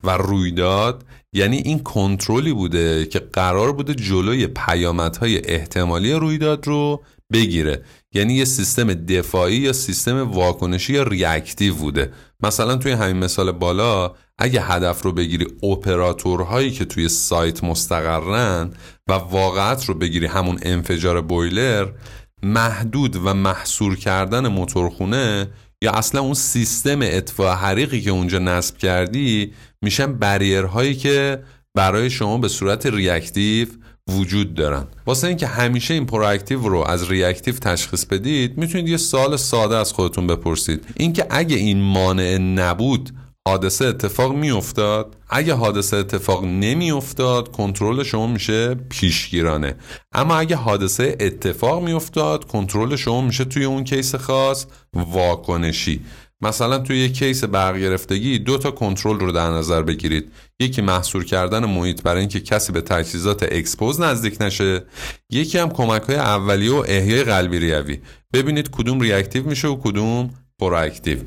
و 0.04 0.18
رویداد 0.18 1.06
یعنی 1.34 1.58
این 1.58 1.80
کنترلی 1.80 2.54
بوده 2.54 3.06
که 3.06 3.20
قرار 3.20 3.74
بوده 3.74 3.94
جلوی 3.94 4.48
پیامدهای 4.48 5.52
احتمالی 5.52 6.14
رویداد 6.14 6.68
رو 6.68 7.04
بگیره. 7.34 7.84
یعنی 8.14 8.34
یه 8.34 8.46
سیستم 8.46 8.94
دفاعی 8.94 9.56
یا 9.56 9.74
سیستم 9.74 10.32
واکنشی 10.32 10.94
یا 10.94 11.04
ریاکتیو 11.04 11.76
بوده. 11.76 12.12
مثلا 12.44 12.76
توی 12.76 12.92
همین 12.92 13.18
مثال 13.18 13.52
بالا 13.52 14.14
اگه 14.38 14.62
هدف 14.62 15.02
رو 15.02 15.12
بگیری 15.12 15.48
اپراتورهایی 15.64 16.72
که 16.72 16.86
توی 16.86 17.10
سایت 17.10 17.64
مستقرن 17.64 18.74
و 19.10 19.14
واقعت 19.14 19.86
رو 19.86 19.94
بگیری 19.94 20.26
همون 20.26 20.60
انفجار 20.62 21.22
بویلر 21.22 21.88
محدود 22.44 23.16
و 23.16 23.34
محصور 23.34 23.96
کردن 23.96 24.48
موتورخونه 24.48 25.48
یا 25.82 25.92
اصلا 25.92 26.22
اون 26.22 26.34
سیستم 26.34 27.00
اطفاء 27.02 27.56
حریقی 27.56 28.02
که 28.02 28.12
اونجا 28.12 28.40
نصب 28.40 28.78
کردی 28.78 29.54
میشن 29.82 30.14
barrier 30.14 30.71
هایی 30.71 30.96
که 30.96 31.44
برای 31.76 32.10
شما 32.10 32.38
به 32.38 32.48
صورت 32.48 32.86
reactive 32.86 33.68
وجود 34.08 34.54
دارن. 34.54 34.88
واسه 35.06 35.28
اینکه 35.28 35.48
همیشه 35.48 35.94
این 35.94 36.06
proactive 36.06 36.70
رو 36.70 36.84
از 36.88 37.12
reactive 37.12 37.54
تشخیص 37.54 38.06
بدید 38.06 38.58
می‌تونید 38.58 38.88
یه 38.88 38.98
سوال 38.98 39.38
ساده 39.38 39.76
از 39.76 39.94
خودتون 39.94 40.28
بپرسید. 40.28 40.86
اینکه 40.96 41.26
اگه 41.30 41.56
این 41.56 41.82
مانع 41.82 42.38
نبود 42.38 43.12
حادثه 43.48 43.86
اتفاق 43.86 44.36
میافتاد؟ 44.36 45.16
اگه 45.30 45.54
حادثه 45.54 45.98
اتفاق 45.98 46.44
نمیافتاد 46.44 47.52
کنترل 47.52 48.04
شما 48.04 48.28
میشه 48.28 48.76
پیشگیرانه. 48.76 49.76
اما 50.14 50.36
اگه 50.36 50.56
حادثه 50.56 51.18
اتفاق 51.20 51.84
میافتاد 51.84 52.48
کنترل 52.48 52.96
شما 52.96 53.22
میشه 53.22 53.46
توی 53.46 53.64
اون 53.64 53.84
case 53.84 54.16
خاص 54.16 54.66
واکنشی. 54.94 56.02
مثلا 56.42 56.80
توی 56.80 56.98
یک 56.98 57.14
case 57.14 57.44
برق‌گرفتگی 57.44 58.40
دو 58.40 58.58
تا 58.58 58.72
کنترل 58.72 59.20
رو 59.20 59.32
در 59.32 59.50
نظر 59.50 59.82
بگیرید. 59.82 60.32
یکی 60.60 60.82
محصور 60.82 61.26
کردن 61.26 61.66
محیط 61.66 62.02
برای 62.02 62.20
اینکه 62.20 62.40
کسی 62.40 62.72
به 62.72 62.82
تجهیزات 62.82 63.44
expose 63.44 64.02
نزدیک 64.02 64.42
نشه. 64.42 64.84
یکی 65.30 65.58
هم 65.58 65.70
کمک 65.70 66.02
های 66.02 66.16
اولیه 66.16 66.72
و 66.72 66.84
احیای 66.88 67.24
قلبی 67.24 67.60
ریوی. 67.60 68.00
ببینید 68.34 68.70
کدوم 68.70 69.00
reactive 69.00 69.44
میشه 69.44 69.68
و 69.68 69.76
کدوم 69.76 70.30
proactive. 70.60 71.18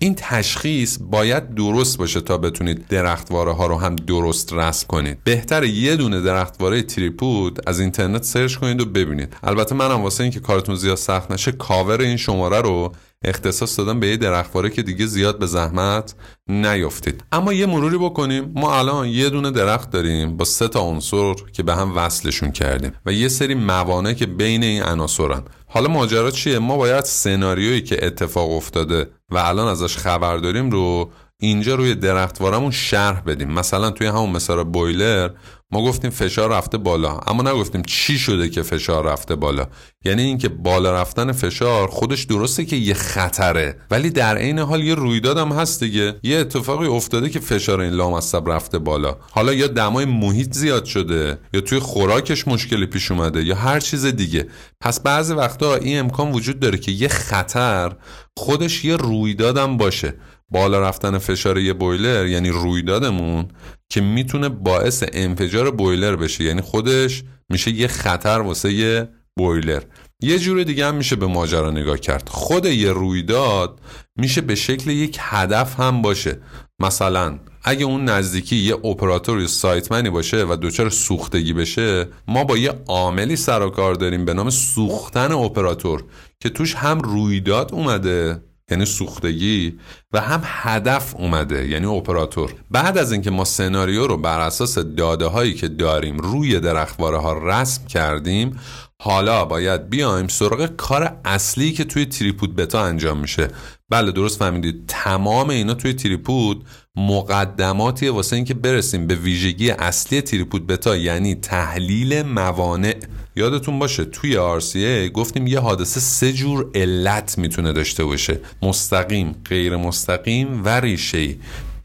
این 0.00 0.14
تشخیص 0.14 0.98
باید 1.00 1.54
درست 1.54 1.98
باشه 1.98 2.20
تا 2.20 2.38
بتونید 2.38 2.88
درختواره 2.88 3.52
ها 3.52 3.66
رو 3.66 3.78
هم 3.78 3.96
درست 3.96 4.52
رسم 4.52 4.86
کنید. 4.86 5.24
بهتر 5.24 5.64
یه 5.64 5.96
دونه 5.96 6.20
درختواره 6.20 6.82
Tripod 6.82 7.60
از 7.66 7.80
اینترنت 7.80 8.22
search 8.22 8.56
کنید 8.56 8.80
و 8.80 8.84
ببینید. 8.84 9.36
البته 9.42 9.74
منم 9.74 10.02
واسه 10.02 10.22
اینکه 10.22 10.40
کارتون 10.40 10.74
زیاد 10.74 10.96
سخت 10.96 11.30
نشه 11.30 11.52
کاور 11.52 12.00
این 12.00 12.16
شماره 12.16 12.60
رو 12.60 12.92
اختصاص 13.24 13.78
دادم 13.78 14.00
به 14.00 14.08
یه 14.08 14.16
درختواره 14.16 14.70
که 14.70 14.82
دیگه 14.82 15.06
زیاد 15.06 15.38
به 15.38 15.46
زحمت 15.46 16.14
نیفتید. 16.48 17.24
اما 17.32 17.52
یه 17.52 17.66
مروری 17.66 17.98
بکنیم. 17.98 18.52
ما 18.54 18.78
الان 18.78 19.08
یه 19.08 19.30
دونه 19.30 19.50
درخت 19.50 19.90
داریم 19.90 20.36
با 20.36 20.44
سه 20.44 20.68
تا 20.68 20.80
عنصر 20.80 21.34
که 21.52 21.62
به 21.62 21.74
هم 21.74 21.96
وصلشون 21.96 22.50
کردیم 22.50 22.92
و 23.06 23.12
یه 23.12 23.28
سری 23.28 23.54
موانع 23.54 24.12
که 24.12 24.26
بین 24.26 24.62
این 24.62 24.82
عناصرن. 24.82 25.42
حالا 25.66 25.88
ماجرا 25.88 26.30
چیه؟ 26.30 26.58
ما 26.58 26.76
باید 26.76 27.04
سناریویی 27.04 27.80
که 27.80 28.06
اتفاق 28.06 28.50
افتاده 28.50 29.10
و 29.30 29.38
الان 29.38 29.68
ازش 29.68 29.96
خبر 29.96 30.36
داریم 30.36 30.70
رو 30.70 31.10
اینجا 31.40 31.74
روی 31.74 31.94
درختوارمون 31.94 32.70
شرح 32.70 33.20
بدیم. 33.20 33.52
مثلا 33.52 33.90
توی 33.90 34.06
همون 34.06 34.30
مثال 34.30 34.64
بویلر 34.64 35.30
ما 35.72 35.82
گفتیم 35.82 36.10
فشار 36.10 36.50
رفته 36.50 36.78
بالا 36.78 37.18
اما 37.18 37.42
نگفتیم 37.42 37.82
چی 37.82 38.18
شده 38.18 38.48
که 38.48 38.62
فشار 38.62 39.04
رفته 39.06 39.34
بالا. 39.34 39.66
یعنی 40.04 40.22
اینکه 40.22 40.48
بالا 40.48 40.92
رفتن 40.92 41.32
فشار 41.32 41.88
خودش 41.88 42.24
درسته 42.24 42.64
که 42.64 42.76
یه 42.76 42.94
خطره 42.94 43.78
ولی 43.90 44.10
در 44.10 44.36
عین 44.36 44.58
حال 44.58 44.84
یه 44.84 44.94
رویداد 44.94 45.38
هم 45.38 45.52
هست 45.52 45.80
دیگه. 45.80 46.14
یه 46.22 46.36
اتفاقی 46.36 46.86
افتاده 46.86 47.28
که 47.28 47.40
فشار 47.40 47.80
این 47.80 47.92
لامصب 47.92 48.50
رفته 48.50 48.78
بالا. 48.78 49.16
حالا 49.30 49.52
یا 49.52 49.66
دمای 49.66 50.04
محیط 50.04 50.54
زیاد 50.54 50.84
شده 50.84 51.38
یا 51.52 51.60
توی 51.60 51.78
خوراکش 51.78 52.48
مشکلی 52.48 52.86
پیش 52.86 53.10
اومده 53.10 53.44
یا 53.44 53.54
هر 53.54 53.80
چیز 53.80 54.06
دیگه. 54.06 54.46
پس 54.80 55.00
بعضی 55.00 55.34
وقتا 55.34 55.74
این 55.74 55.98
امکان 55.98 56.32
وجود 56.32 56.60
داره 56.60 56.78
که 56.78 56.92
یه 56.92 57.08
خطر 57.08 57.92
خودش 58.38 58.84
یه 58.84 58.96
رویدادم 58.96 59.76
باشه. 59.76 60.14
بالا 60.48 60.80
رفتن 60.80 61.18
فشار 61.18 61.58
یه 61.58 61.72
بویلر 61.72 62.26
یعنی 62.26 62.50
رویدادمون 62.50 63.48
که 63.88 64.00
می‌تونه 64.00 64.48
باعث 64.48 65.04
انفجار 65.12 65.70
بویلر 65.70 66.16
بشه. 66.16 66.44
یعنی 66.44 66.60
خودش 66.60 67.22
میشه 67.50 67.70
یه 67.70 67.86
خطر 67.86 68.40
واسه 68.40 68.72
یه 68.72 69.08
بویلر. 69.36 69.82
یه 70.20 70.38
جور 70.38 70.62
دیگه 70.62 70.86
هم 70.86 70.94
میشه 70.94 71.16
به 71.16 71.26
ماجرا 71.26 71.70
نگاه 71.70 71.98
کرد. 71.98 72.28
خود 72.28 72.66
یه 72.66 72.92
رویداد 72.92 73.80
میشه 74.16 74.40
به 74.40 74.54
شکل 74.54 74.90
یک 74.90 75.18
هدف 75.20 75.80
هم 75.80 76.02
باشه. 76.02 76.38
مثلا 76.80 77.38
اگه 77.68 77.84
اون 77.84 78.04
نزدیکی 78.04 78.56
یه 78.56 78.74
اپراتور 78.74 79.40
یا 79.40 79.46
سایتمنی 79.46 80.10
باشه 80.10 80.44
و 80.44 80.56
دچار 80.62 80.90
سوختگی 80.90 81.52
بشه 81.52 82.08
ما 82.28 82.44
با 82.44 82.56
یه 82.56 82.72
عاملی 82.88 83.36
سر 83.36 83.62
و 83.62 83.70
کار 83.70 83.94
داریم 83.94 84.24
به 84.24 84.34
نام 84.34 84.50
سوختن 84.50 85.32
اپراتور 85.32 86.04
که 86.40 86.48
توش 86.48 86.74
هم 86.74 87.00
رویداد 87.00 87.74
اومده 87.74 88.42
یعنی 88.70 88.84
سوختگی 88.84 89.78
و 90.12 90.20
هم 90.20 90.40
هدف 90.44 91.14
اومده 91.16 91.68
یعنی 91.68 91.86
اپراتور. 91.86 92.54
بعد 92.70 92.98
از 92.98 93.12
اینکه 93.12 93.30
ما 93.30 93.44
سناریو 93.44 94.06
رو 94.06 94.16
بر 94.16 94.40
اساس 94.40 94.78
داده 94.78 95.26
هایی 95.26 95.54
که 95.54 95.68
داریم 95.68 96.16
روی 96.16 96.60
درختواره 96.60 97.18
ها 97.18 97.32
رسم 97.32 97.86
کردیم 97.86 98.60
حالا 99.02 99.44
باید 99.44 99.90
بیایم 99.90 100.28
سراغ 100.28 100.66
کار 100.66 101.16
اصلی 101.24 101.72
که 101.72 101.84
توی 101.84 102.06
تریپود 102.06 102.56
بتا 102.56 102.84
انجام 102.84 103.18
میشه. 103.18 103.48
بله 103.90 104.12
درست 104.12 104.38
فهمیدید 104.38 104.84
تمام 104.88 105.50
اینا 105.50 105.74
توی 105.74 105.92
تریپود 105.92 106.64
مقدماتی 106.96 108.08
واسه 108.08 108.36
اینکه 108.36 108.54
برسیم 108.54 109.06
به 109.06 109.14
ویژگی 109.14 109.70
اصلی 109.70 110.20
تریپود 110.20 110.66
بتا 110.66 110.96
یعنی 110.96 111.34
تحلیل 111.34 112.22
موانع. 112.22 112.96
یادتون 113.36 113.78
باشه 113.78 114.04
توی 114.04 114.60
RCA 114.60 115.12
گفتیم 115.12 115.46
یه 115.46 115.60
حادثه 115.60 116.00
سه 116.00 116.32
جور 116.32 116.70
علت 116.74 117.38
می‌تونه 117.38 117.72
داشته 117.72 118.04
باشه. 118.04 118.40
مستقیم 118.62 119.36
غیر 119.44 119.76
مستقیم 119.76 120.64
و 120.64 120.80
ریشه 120.80 121.36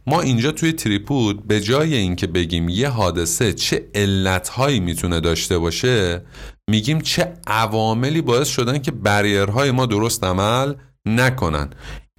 ما 0.07 0.21
اینجا 0.21 0.51
توی 0.51 0.71
تریپود 0.71 1.47
به 1.47 1.61
جای 1.61 1.95
اینکه 1.95 2.27
بگیم 2.27 2.69
یه 2.69 2.89
حادثه 2.89 3.53
چه 3.53 3.89
علتهایی 3.95 4.79
می‌تونه 4.79 5.19
داشته 5.19 5.57
باشه 5.57 6.21
میگیم 6.69 7.01
چه 7.01 7.33
عواملی 7.47 8.21
باعث 8.21 8.47
شدن 8.47 8.77
که 8.77 8.91
بریرهای 8.91 9.71
ما 9.71 9.85
درست 9.85 10.23
عمل 10.23 10.73
نکنن. 11.05 11.69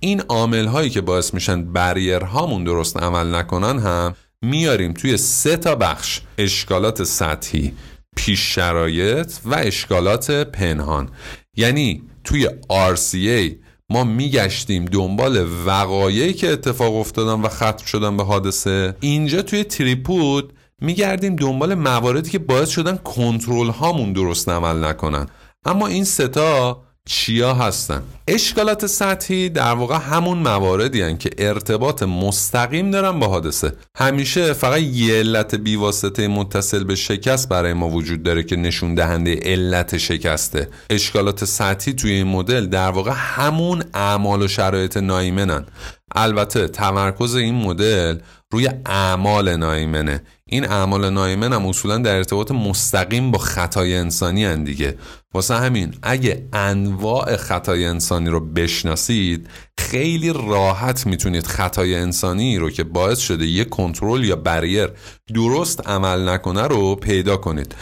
این 0.01 0.21
عامل 0.21 0.67
هایی 0.67 0.91
که 0.91 1.01
باعث 1.01 1.35
میشن 1.35 1.73
بریرهامون 1.73 2.65
درست 2.65 2.97
عمل 2.97 3.35
نکنن 3.35 3.79
هم 3.79 4.15
میاریم 4.43 4.93
توی 4.93 5.17
سه 5.17 5.57
تا 5.57 5.75
بخش. 5.75 6.21
اشکالات 6.39 7.03
سطحی 7.03 7.73
پیش 8.17 8.55
شرایط 8.55 9.33
و 9.45 9.55
اشکالات 9.55 10.31
پنهان. 10.31 11.09
یعنی 11.57 12.03
توی 12.25 12.49
RCA 12.71 13.55
ما 13.91 14.05
میگشتیم 14.05 14.85
دنبال 14.85 15.47
وقایعی 15.67 16.33
که 16.33 16.53
اتفاق 16.53 16.95
افتادن 16.95 17.43
و 17.43 17.49
ختم 17.49 17.85
شدن 17.87 18.17
به 18.17 18.25
حادثه. 18.25 18.97
اینجا 19.01 19.43
توی 19.43 19.65
تریپود 19.65 20.53
میگردیم 20.81 21.37
دنبال 21.37 21.75
مواردی 21.75 22.31
که 22.31 22.39
باعث 22.39 22.69
شدن 22.69 22.97
کنترل 22.97 23.69
هامون 23.69 24.13
درست 24.13 24.49
عمل 24.49 24.85
نکنن. 24.85 25.27
اما 25.65 25.87
این 25.87 26.05
ستا 26.05 26.83
چیا 27.09 27.55
هستن؟ 27.55 28.03
اشکالات 28.29 28.87
سطحی 28.87 29.49
در 29.49 29.75
واقع 29.75 29.99
همون 29.99 30.39
مواردی 30.39 31.03
هن 31.03 31.19
که 31.19 31.31
ارتباط 31.39 32.03
مستقیم 32.03 32.91
دارن 32.91 33.21
با 33.21 33.29
حادثه. 33.29 33.73
همیشه 33.97 34.53
فقط 34.53 34.81
یه 34.81 35.15
علت 35.15 35.55
بیواسطه 35.55 36.29
متصل 36.29 36.85
به 36.85 36.95
شکست 36.95 37.49
برای 37.49 37.73
ما 37.73 37.89
وجود 37.89 38.23
داره 38.23 38.43
که 38.43 38.57
نشون 38.57 38.95
دهنده 38.95 39.41
علت 39.43 39.97
شکسته. 39.99 40.69
اشکالات 40.91 41.45
سطحی 41.45 41.93
توی 41.93 42.13
این 42.13 42.27
مدل 42.27 42.67
در 42.67 42.91
واقع 42.91 43.13
همون 43.15 43.85
اعمال 43.95 44.43
و 44.43 44.49
شرایط 44.49 44.97
نایمنن. 44.97 45.67
البته 46.15 46.69
تمرکز 46.69 47.35
این 47.35 47.55
مدل 47.55 48.19
روی 48.53 48.69
اعمال 48.87 49.57
نایمنه. 49.57 50.23
این 50.47 50.65
اعمال 50.65 51.11
نایمن 51.11 51.53
هم 51.53 51.67
اصولا 51.67 51.99
در 51.99 52.17
ارتباط 52.17 52.51
مستقیم 52.53 53.31
با 53.31 53.39
خطای 53.39 53.97
انسانی 53.97 54.45
هن 54.45 54.65
دیگه. 54.65 54.99
واسه 55.35 55.55
همین 55.55 55.95
اگه 56.03 56.49
انواع 56.53 57.37
خطای 57.37 57.85
انسانی 57.85 58.31
رو 58.31 58.41
بشناسید 58.41 59.49
خیلی 59.79 60.33
راحت 60.33 61.07
می‌تونید 61.07 61.47
خطای 61.47 61.95
انسانی 61.95 62.59
رو 62.59 62.71
که 62.71 62.85
باعث 62.85 63.19
شده 63.19 63.47
یه 63.47 63.65
کنترل 63.65 64.25
یا 64.25 64.37
بریر 64.37 64.89
درست 65.35 65.89
عمل 65.89 66.29
نکنه 66.29 66.63
رو 66.63 66.95
پیدا 66.95 67.37
کنید. 67.37 67.75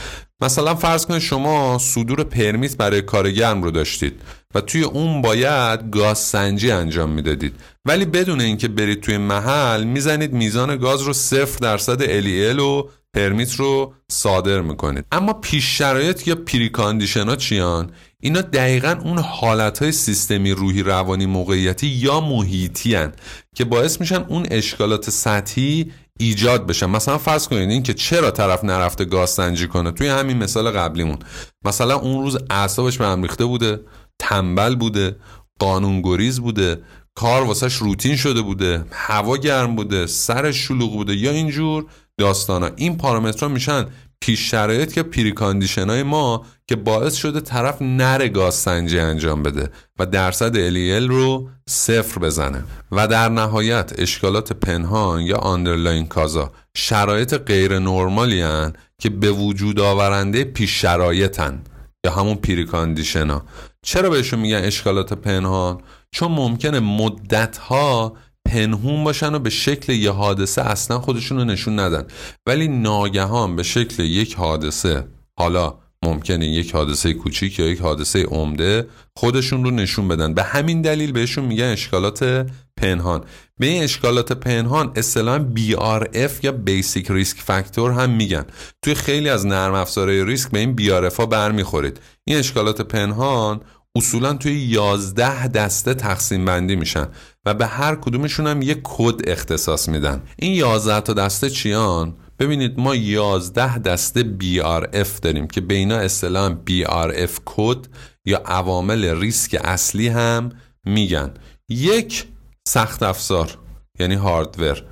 مثلا 0.42 0.74
فرض 0.74 1.06
کنید 1.06 1.20
شما 1.20 1.78
صدور 1.78 2.24
پرمیت 2.24 2.76
برای 2.76 3.02
کار 3.02 3.30
گرم 3.30 3.62
رو 3.62 3.70
داشتید 3.70 4.20
و 4.54 4.60
توی 4.60 4.82
اون 4.82 5.22
باید 5.22 5.90
گاز 5.90 6.18
سنجی 6.18 6.70
انجام 6.70 7.10
می‌دادید. 7.10 7.54
ولی 7.84 8.04
بدون 8.04 8.40
اینکه 8.40 8.68
برید 8.68 9.00
توی 9.00 9.18
محل 9.18 9.84
می‌زنید 9.84 10.32
میزان 10.32 10.76
گاز 10.76 11.02
رو 11.02 11.12
صفر 11.12 11.58
درصد 11.58 12.20
LEL 12.20 12.58
و 12.58 12.88
permit 13.14 13.54
رو 13.54 13.94
صادر 14.10 14.60
می‌کنید. 14.60 15.04
اما 15.12 15.32
پیش 15.32 15.78
شرایط 15.78 16.28
یا 16.28 16.34
precondition 16.34 17.28
ها 17.28 17.36
چیان؟ 17.36 17.90
اینا 18.20 18.40
دقیقا 18.40 18.96
اون 19.04 19.18
حالت 19.18 19.82
های 19.82 19.92
سیستمی 19.92 20.52
روحی 20.52 20.82
روانی 20.82 21.26
موقعیتی 21.26 21.86
یا 21.86 22.20
محیطی 22.20 22.94
هن 22.94 23.12
که 23.54 23.64
باعث 23.64 24.00
میشن 24.00 24.24
اون 24.28 24.46
اشکالات 24.50 25.10
سطحی 25.10 25.92
ایجاد 26.18 26.66
بشن. 26.66 26.86
مثلا 26.86 27.18
فرض 27.18 27.48
کنید 27.48 27.70
این 27.70 27.82
که 27.82 27.94
چرا 27.94 28.30
طرف 28.30 28.64
نرفته 28.64 29.04
گاز 29.04 29.30
سنجی 29.30 29.68
کنه؟ 29.68 29.90
توی 29.90 30.08
همین 30.08 30.38
مثال 30.38 30.70
قبلیمون. 30.70 31.18
مثلا 31.64 31.94
اون 31.94 32.22
روز 32.22 32.38
اعصابش 32.50 32.98
به 32.98 33.06
هم 33.06 33.22
ریخته 33.22 33.44
بوده 33.44 33.80
تنبل 34.18 34.74
بوده 34.74 35.16
قانونگریز 35.58 36.40
بوده 36.40 36.82
کار 37.14 37.42
واسش 37.42 37.74
روتین 37.74 38.16
شده 38.16 38.42
بوده 38.42 38.84
هوا 38.92 39.36
گرم 39.36 39.76
بوده 39.76 40.06
سرش 40.06 40.56
شلوغ 40.56 40.92
بوده 40.92 41.16
یا 41.16 41.30
اینجور 41.30 41.86
داستانا. 42.20 42.70
این 42.76 42.96
پارامترها 42.96 43.48
میشن 43.48 43.86
پیش 44.20 44.50
شرایط 44.50 44.92
که 44.92 45.02
precondition 45.02 46.02
ما 46.02 46.44
که 46.66 46.76
باعث 46.76 47.14
شده 47.14 47.40
طرف 47.40 47.82
نره 47.82 48.28
گاز 48.28 48.54
سنجی 48.54 48.98
انجام 48.98 49.42
بده 49.42 49.70
و 49.98 50.06
درصد 50.06 50.56
LEL 50.56 51.08
رو 51.08 51.48
صفر 51.68 52.20
بزنه 52.20 52.64
و 52.92 53.08
در 53.08 53.28
نهایت 53.28 53.92
اشکالات 53.98 54.52
پنهان 54.52 55.20
یا 55.20 55.36
underlying 55.36 56.06
cause 56.06 56.44
ها 56.44 56.52
شرایط 56.74 57.34
غیر 57.34 57.78
نرمالی 57.78 58.40
هن 58.40 58.72
که 58.98 59.10
به 59.10 59.30
وجود 59.30 59.80
آورنده 59.80 60.44
پیش 60.44 60.80
شرایطن 60.80 61.62
یا 62.04 62.12
همون 62.12 62.34
پریکاندیشن 62.34 63.30
ها 63.30 63.44
چرا 63.82 64.10
بهشون 64.10 64.40
میگن 64.40 64.56
اشکالات 64.64 65.12
پنهان؟ 65.12 65.80
چون 66.10 66.32
ممکنه 66.32 66.80
مدت 66.80 67.58
ها 67.58 68.16
پنهون 68.50 69.04
باشن 69.04 69.34
و 69.34 69.38
به 69.38 69.50
شکل 69.50 69.92
یه 69.92 70.10
حادثه 70.10 70.62
اصلا 70.62 71.00
خودشون 71.00 71.38
رو 71.38 71.44
نشون 71.44 71.78
ندن. 71.78 72.04
ولی 72.46 72.68
ناگهان 72.68 73.56
به 73.56 73.62
شکل 73.62 74.02
یک 74.02 74.34
حادثه 74.34 75.04
حالا 75.38 75.74
ممکنه 76.04 76.46
یک 76.46 76.72
حادثه 76.72 77.12
کوچیک 77.12 77.58
یا 77.58 77.66
یک 77.66 77.80
حادثه 77.80 78.22
عمده 78.22 78.86
خودشون 79.16 79.64
رو 79.64 79.70
نشون 79.70 80.08
بدن. 80.08 80.34
به 80.34 80.42
همین 80.42 80.82
دلیل 80.82 81.12
بهشون 81.12 81.44
میگن 81.44 81.64
اشکالات 81.64 82.46
پنهان. 82.76 83.24
به 83.58 83.66
این 83.66 83.82
اشکالات 83.82 84.32
پنهان 84.32 84.92
اصطلاحا 84.96 85.46
BRF 85.56 86.44
یا 86.44 86.54
Basic 86.66 87.06
Risk 87.06 87.36
Factor 87.48 87.78
هم 87.78 88.10
میگن. 88.10 88.44
توی 88.82 88.94
خیلی 88.94 89.28
از 89.28 89.46
نرم 89.46 89.74
افزارهای 89.74 90.24
ریسک 90.24 90.50
به 90.50 90.58
این 90.58 90.76
BRF 90.76 91.16
ها 91.16 91.26
برمیخورید. 91.26 92.00
این 92.24 92.38
اشکالات 92.38 92.80
پنهان 92.80 93.60
اصولا 93.96 94.34
توی 94.34 94.52
11 94.52 95.48
دسته 95.48 95.94
تقسیم 95.94 96.44
بندی 96.44 96.76
میشن 96.76 97.08
و 97.46 97.54
به 97.54 97.66
هر 97.66 97.94
کدومشون 97.94 98.46
هم 98.46 98.62
یک 98.62 98.80
کد 98.82 99.28
اختصاص 99.28 99.88
میدن. 99.88 100.22
این 100.36 100.54
11 100.54 101.00
تا 101.00 101.12
دسته 101.12 101.50
چیان؟ 101.50 102.14
ببینید 102.38 102.80
ما 102.80 102.94
11 102.94 103.78
دسته 103.78 104.36
BRF 104.40 105.20
داریم 105.22 105.46
که 105.46 105.60
به 105.60 105.74
اینا 105.74 105.96
اصطلاحا 105.96 106.58
BRF 106.70 107.30
کد 107.44 107.86
یا 108.24 108.42
عوامل 108.46 109.20
ریسک 109.20 109.60
اصلی 109.64 110.08
هم 110.08 110.50
میگن. 110.84 111.34
یک 111.68 112.24
سخت 112.68 113.02
افزار 113.02 113.58
یعنی 113.98 114.14
هاردور 114.14 114.82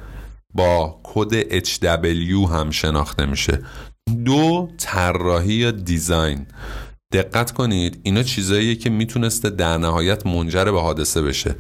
با 0.54 1.00
کد 1.04 1.60
HW 1.64 2.50
هم 2.50 2.70
شناخته 2.70 3.26
میشه. 3.26 3.62
دو 4.24 4.68
طراحی 4.78 5.54
یا 5.54 5.70
دیزاین. 5.70 6.46
دقت 7.12 7.52
کنید 7.52 8.00
اینا 8.02 8.22
چیزاییه 8.22 8.74
که 8.74 8.90
می‌تونسته 8.90 9.50
در 9.50 9.78
نهایت 9.78 10.26
منجر 10.26 10.64
به 10.64 10.80
حادثه 10.80 11.22
بشه. 11.22 11.54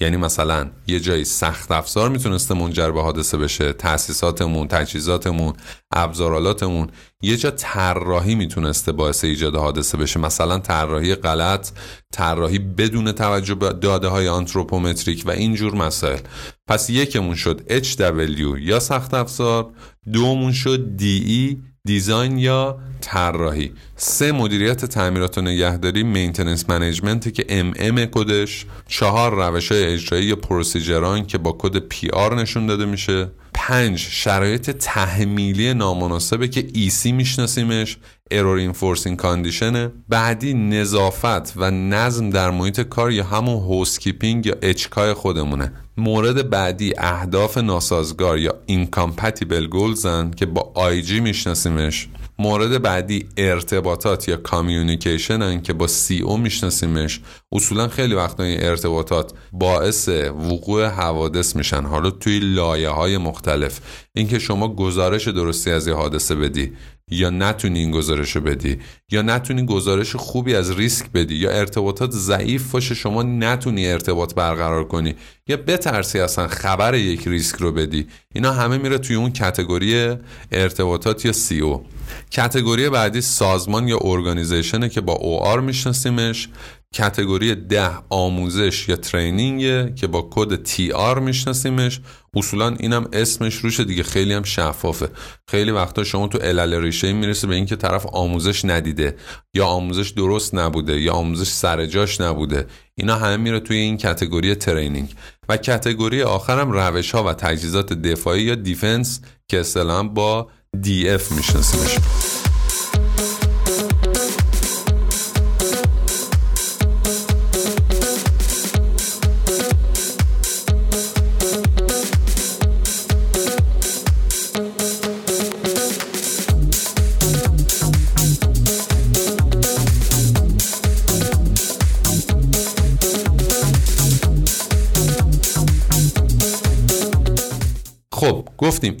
یعنی 0.00 0.16
مثلا 0.16 0.70
یه 0.86 1.00
جایی 1.00 1.24
سخت 1.24 1.72
افزار 1.72 2.08
می‌تونسته 2.08 2.54
منجر 2.54 2.90
به 2.90 3.02
حادثه 3.02 3.38
بشه 3.38 3.72
تاسیساتمون 3.72 4.68
تجهیزاتمون 4.68 5.52
ابزارالاتمون. 5.92 6.88
یه 7.22 7.36
جا 7.36 7.50
طراحی 7.50 8.34
می‌تونسته 8.34 8.92
باعث 8.92 9.24
ایجاد 9.24 9.56
حادثه 9.56 9.98
بشه. 9.98 10.20
مثلا 10.20 10.58
طراحی 10.58 11.14
غلط 11.14 11.70
طراحی 12.12 12.58
بدون 12.58 13.12
توجه 13.12 13.54
به 13.54 13.72
داده 13.72 14.08
های 14.08 14.28
anthropometric 14.28 15.22
و 15.26 15.30
اینجور 15.30 15.74
مسائل. 15.74 16.20
پس 16.66 16.90
یکمون 16.90 17.34
شد 17.34 17.82
HW 17.84 18.58
یا 18.60 18.80
سخت 18.80 19.14
افزار 19.14 19.70
دومون 20.12 20.52
شد 20.52 20.98
DE 20.98 21.69
design 21.86 22.38
یا 22.38 22.78
طراحی. 23.00 23.72
سه 23.96 24.32
مدیریت 24.32 24.84
تعمیرات 24.84 25.38
و 25.38 25.40
نگهداری 25.40 26.02
maintenance 26.02 26.70
management 26.70 27.34
که 27.34 27.44
MM 27.48 28.04
کدش 28.04 28.66
چهار 28.88 29.34
روش 29.34 29.72
های 29.72 29.84
اجرایی 29.84 30.26
یا 30.26 30.36
procedure 30.36 31.17
ان 31.17 31.26
که 31.26 31.38
با 31.38 31.56
کد 31.58 31.78
PR 31.78 32.34
نشون 32.34 32.66
داده 32.66 32.84
میشه. 32.84 33.30
پنج 33.70 33.98
شرایط 33.98 34.70
تحمیلی 34.70 35.74
نامناسبه 35.74 36.48
که 36.48 36.68
EC 36.74 37.12
میشناسیمش 37.12 37.96
error 38.30 38.58
enforcing 38.58 39.16
condition 39.16 39.84
ه 39.84 39.92
بعدی 40.08 40.54
نظافت 40.54 41.52
و 41.56 41.70
نظم 41.70 42.30
در 42.30 42.50
محیط 42.50 42.80
کار 42.80 43.12
یا 43.12 43.24
همون 43.24 43.54
housekeeping 43.54 44.46
یا 44.46 44.54
HK 44.62 44.97
ی 44.97 45.14
خودمونه. 45.14 45.72
مورد 45.96 46.50
بعدی 46.50 46.92
اهداف 46.98 47.58
ناسازگار 47.58 48.38
یا 48.38 48.54
incompatible 48.66 49.66
goals 49.66 50.19
ن 50.19 50.30
که 50.30 50.46
با 50.46 50.72
IG 50.74 51.20
میشناسیمش. 51.20 52.08
مورد 52.40 52.82
بعدی 52.82 53.28
ارتباطات 53.36 54.28
یا 54.28 54.36
communication 54.36 55.60
که 55.60 55.72
با 55.72 55.86
CO 55.86 56.36
میشناسیمش. 56.36 57.20
اصولا 57.52 57.88
خیلی 57.88 58.14
وقتا 58.14 58.42
این 58.42 58.62
ارتباطات 58.62 59.32
باعث 59.52 60.08
وقوع 60.08 60.86
حوادث 60.86 61.56
میشن. 61.56 61.84
حالا 61.84 62.10
توی 62.10 62.38
لایه 62.38 62.88
های 62.88 63.18
مختلف. 63.18 63.80
اینکه 64.20 64.38
شما 64.38 64.68
گزارش 64.74 65.28
درستی 65.28 65.70
از 65.70 65.86
یه 65.86 65.94
حادثه 65.94 66.34
بدی 66.34 66.72
یا 67.10 67.30
نتونی 67.30 67.78
این 67.78 67.90
گزارش 67.90 68.36
بدی 68.36 68.78
یا 69.10 69.22
نتونی 69.22 69.66
گزارش 69.66 70.16
خوبی 70.16 70.54
از 70.54 70.78
ریسک 70.78 71.12
بدی 71.12 71.34
یا 71.34 71.50
ارتباطات 71.50 72.10
ضعیف 72.10 72.70
باشه 72.72 72.94
شما 72.94 73.22
نتونی 73.22 73.86
ارتباط 73.86 74.34
برقرار 74.34 74.84
کنی 74.84 75.14
یا 75.46 75.56
بترسی 75.56 76.20
اصلا 76.20 76.48
خبر 76.48 76.94
یک 76.94 77.28
ریسک 77.28 77.56
رو 77.56 77.72
بدی 77.72 78.06
اینا 78.34 78.52
همه 78.52 78.78
میره 78.78 78.98
توی 78.98 79.16
اون 79.16 79.32
category 79.32 80.16
ارتباطات 80.52 81.24
یا 81.24 81.32
CO. 81.32 81.84
کتگوری 82.30 82.88
بعدی 82.88 83.20
سازمان 83.20 83.88
یا 83.88 83.98
organization 84.02 84.81
ه 84.81 84.88
که 84.88 85.00
با 85.00 85.12
OR 85.12 85.60
میشناسیمش. 85.60 86.48
کتگوری 86.94 87.54
ده 87.54 87.90
آموزش 88.08 88.88
یا 88.88 88.96
training 88.96 89.94
که 89.94 90.06
با 90.06 90.28
کد 90.30 90.62
TR 90.62 91.18
میشناسیمش. 91.18 92.00
اصولا 92.34 92.76
اینم 92.80 93.08
اسمش 93.12 93.54
روشه 93.54 93.84
دیگه 93.84 94.02
خیلی 94.02 94.32
هم 94.32 94.42
شفافه. 94.42 95.08
خیلی 95.48 95.70
وقتا 95.70 96.04
شما 96.04 96.28
تو 96.28 96.38
علل 96.38 96.74
ریشه 96.74 97.12
می‌رسه 97.12 97.46
به 97.46 97.54
اینکه 97.54 97.76
طرف 97.76 98.06
آموزش 98.06 98.64
ندیده 98.64 99.16
یا 99.54 99.66
آموزش 99.66 100.10
درست 100.10 100.54
نبوده 100.54 101.00
یا 101.00 101.12
آموزش 101.12 101.48
سر 101.48 101.86
جاش 101.86 102.20
نبوده. 102.20 102.66
اینا 102.94 103.16
همه 103.16 103.36
میره 103.36 103.60
توی 103.60 103.76
این 103.76 103.96
category 103.96 104.54
training. 104.54 105.14
و 105.48 105.56
category 105.56 106.22
آخرم 106.22 106.70
روش 106.70 107.10
ها 107.10 107.24
و 107.24 107.32
تجهیزات 107.32 107.92
دفاعی 107.92 108.42
یا 108.42 108.54
defence 108.54 109.20
که 109.48 109.60
اصطلاحا 109.60 110.02
با 110.02 110.48
DF 110.80 111.32
میشناسیمش. 111.32 111.98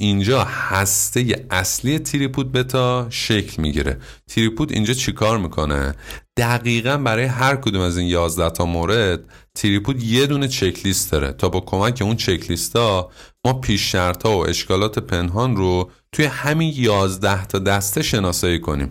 اینجا 0.00 0.44
هسته 0.44 1.46
اصلی 1.50 1.98
تریپود 1.98 2.52
بتا 2.52 3.06
شکل 3.10 3.62
می‌گیره. 3.62 3.98
تریپود 4.28 4.72
اینجا 4.72 4.94
چیکار 4.94 5.38
می‌کنه؟ 5.38 5.94
دقیقا 6.36 6.96
برای 6.96 7.24
هر 7.24 7.56
کدوم 7.56 7.80
از 7.80 7.98
این 7.98 8.08
11 8.08 8.50
تا 8.50 8.64
مورد 8.64 9.20
تریپود 9.54 10.02
یه 10.02 10.26
دونه 10.26 10.48
چکلیست 10.48 11.12
داره. 11.12 11.32
تا 11.32 11.48
با 11.48 11.60
کمک 11.60 12.02
اون 12.02 12.16
چکلیست 12.16 12.76
ها 12.76 13.10
ما 13.44 13.52
پیش 13.52 13.92
شرط 13.92 14.26
ها 14.26 14.38
و 14.38 14.48
اشکالات 14.48 14.98
پنهان 14.98 15.56
رو 15.56 15.90
توی 16.12 16.24
همین 16.24 16.72
11 16.76 17.46
تا 17.46 17.58
دسته 17.58 18.02
شناسایی 18.02 18.58
کنیم. 18.58 18.90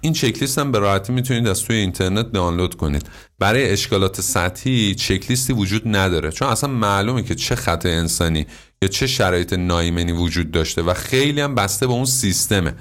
این 0.00 0.12
چکلیست 0.12 0.58
هم 0.58 0.72
به 0.72 0.78
راحتی 0.78 1.12
می‌تونید 1.12 1.46
از 1.48 1.62
توی 1.62 1.76
اینترنت 1.76 2.32
دانلود 2.32 2.74
کنید. 2.74 3.06
برای 3.38 3.70
اشکالات 3.70 4.20
سطحی 4.20 4.94
چکلیستی 4.94 5.52
وجود 5.52 5.82
نداره. 5.96 6.30
چون 6.30 6.48
اصلا 6.48 6.70
معلومه 6.70 7.22
که 7.22 7.34
چه 7.34 7.54
خط 7.54 7.86
انسانی 7.86 8.46
یا 8.82 8.88
چه 8.88 9.06
شرایط 9.06 9.52
نایمنی 9.52 10.12
وجود 10.12 10.50
داشته 10.50 10.82
و 10.82 10.94
خیلی 10.94 11.40
هم 11.40 11.54
بسته 11.54 11.86
به 11.86 11.92
اون 11.92 12.04
سیستمه. 12.04 12.74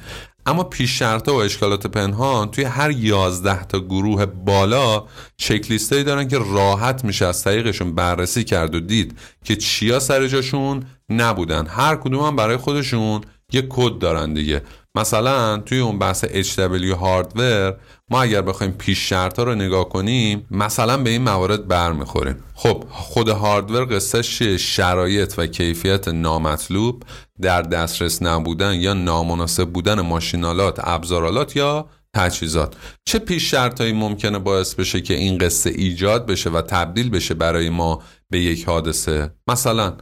اما 0.45 0.63
پیش 0.63 0.99
شرط 0.99 1.29
و 1.29 1.33
اشکالات 1.33 1.87
پنهان 1.87 2.51
توی 2.51 2.63
هر 2.63 2.91
11 2.91 3.63
تا 3.63 3.79
گروه 3.79 4.25
بالا 4.25 5.05
چکلیستایی 5.37 6.03
دارن 6.03 6.27
که 6.27 6.37
راحت 6.37 7.05
میشه 7.05 7.25
از 7.25 7.43
طریقشون 7.43 7.95
بررسی 7.95 8.43
کرد 8.43 8.75
و 8.75 8.79
دید 8.79 9.19
که 9.43 9.55
چیا 9.55 9.99
سر 9.99 10.27
جاشون 10.27 10.83
نبودن. 11.09 11.67
هر 11.67 11.95
کدوم 11.95 12.23
هم 12.23 12.35
برای 12.35 12.57
خودشون 12.57 13.21
یه 13.51 13.67
کد 13.69 13.99
دارن 13.99 14.33
دیگه. 14.33 14.61
مثلا 14.95 15.57
توی 15.57 15.79
اون 15.79 15.99
بحث 15.99 16.25
HW 16.25 16.91
هاردور 16.99 17.77
ما 18.09 18.21
اگر 18.21 18.41
بخوایم 18.41 18.71
پیش 18.71 19.09
شرط 19.09 19.39
ها 19.39 19.43
رو 19.43 19.55
نگاه 19.55 19.89
کنیم 19.89 20.47
مثلا 20.51 20.97
به 20.97 21.09
این 21.09 21.21
موارد 21.21 21.67
برمیخوریم. 21.67 22.35
خب 22.53 22.83
خود 22.89 23.29
هاردور 23.29 23.95
قصهش 23.95 24.43
شرایط 24.43 25.33
و 25.37 25.47
کیفیت 25.47 26.07
نامطلوب 26.07 27.03
در 27.41 27.61
دسترس 27.61 28.21
نبودن 28.21 28.73
یا 28.73 28.93
نامناسب 28.93 29.69
بودن 29.69 30.01
ماشینالات 30.01 30.79
ابزارالات 30.83 31.55
یا 31.55 31.89
تجهیزات. 32.15 32.75
چه 33.05 33.19
پیش 33.19 33.51
شرطهایی 33.51 33.93
ممکنه 33.93 34.39
باعث 34.39 34.75
بشه 34.75 35.01
که 35.01 35.13
این 35.13 35.37
قصه 35.37 35.69
ایجاد 35.69 36.25
بشه 36.25 36.49
و 36.49 36.61
تبدیل 36.61 37.09
بشه 37.09 37.33
برای 37.33 37.69
ما 37.69 38.01
به 38.29 38.39
یک 38.39 38.65
حادثه؟ 38.65 39.33
مثلا 39.47 39.93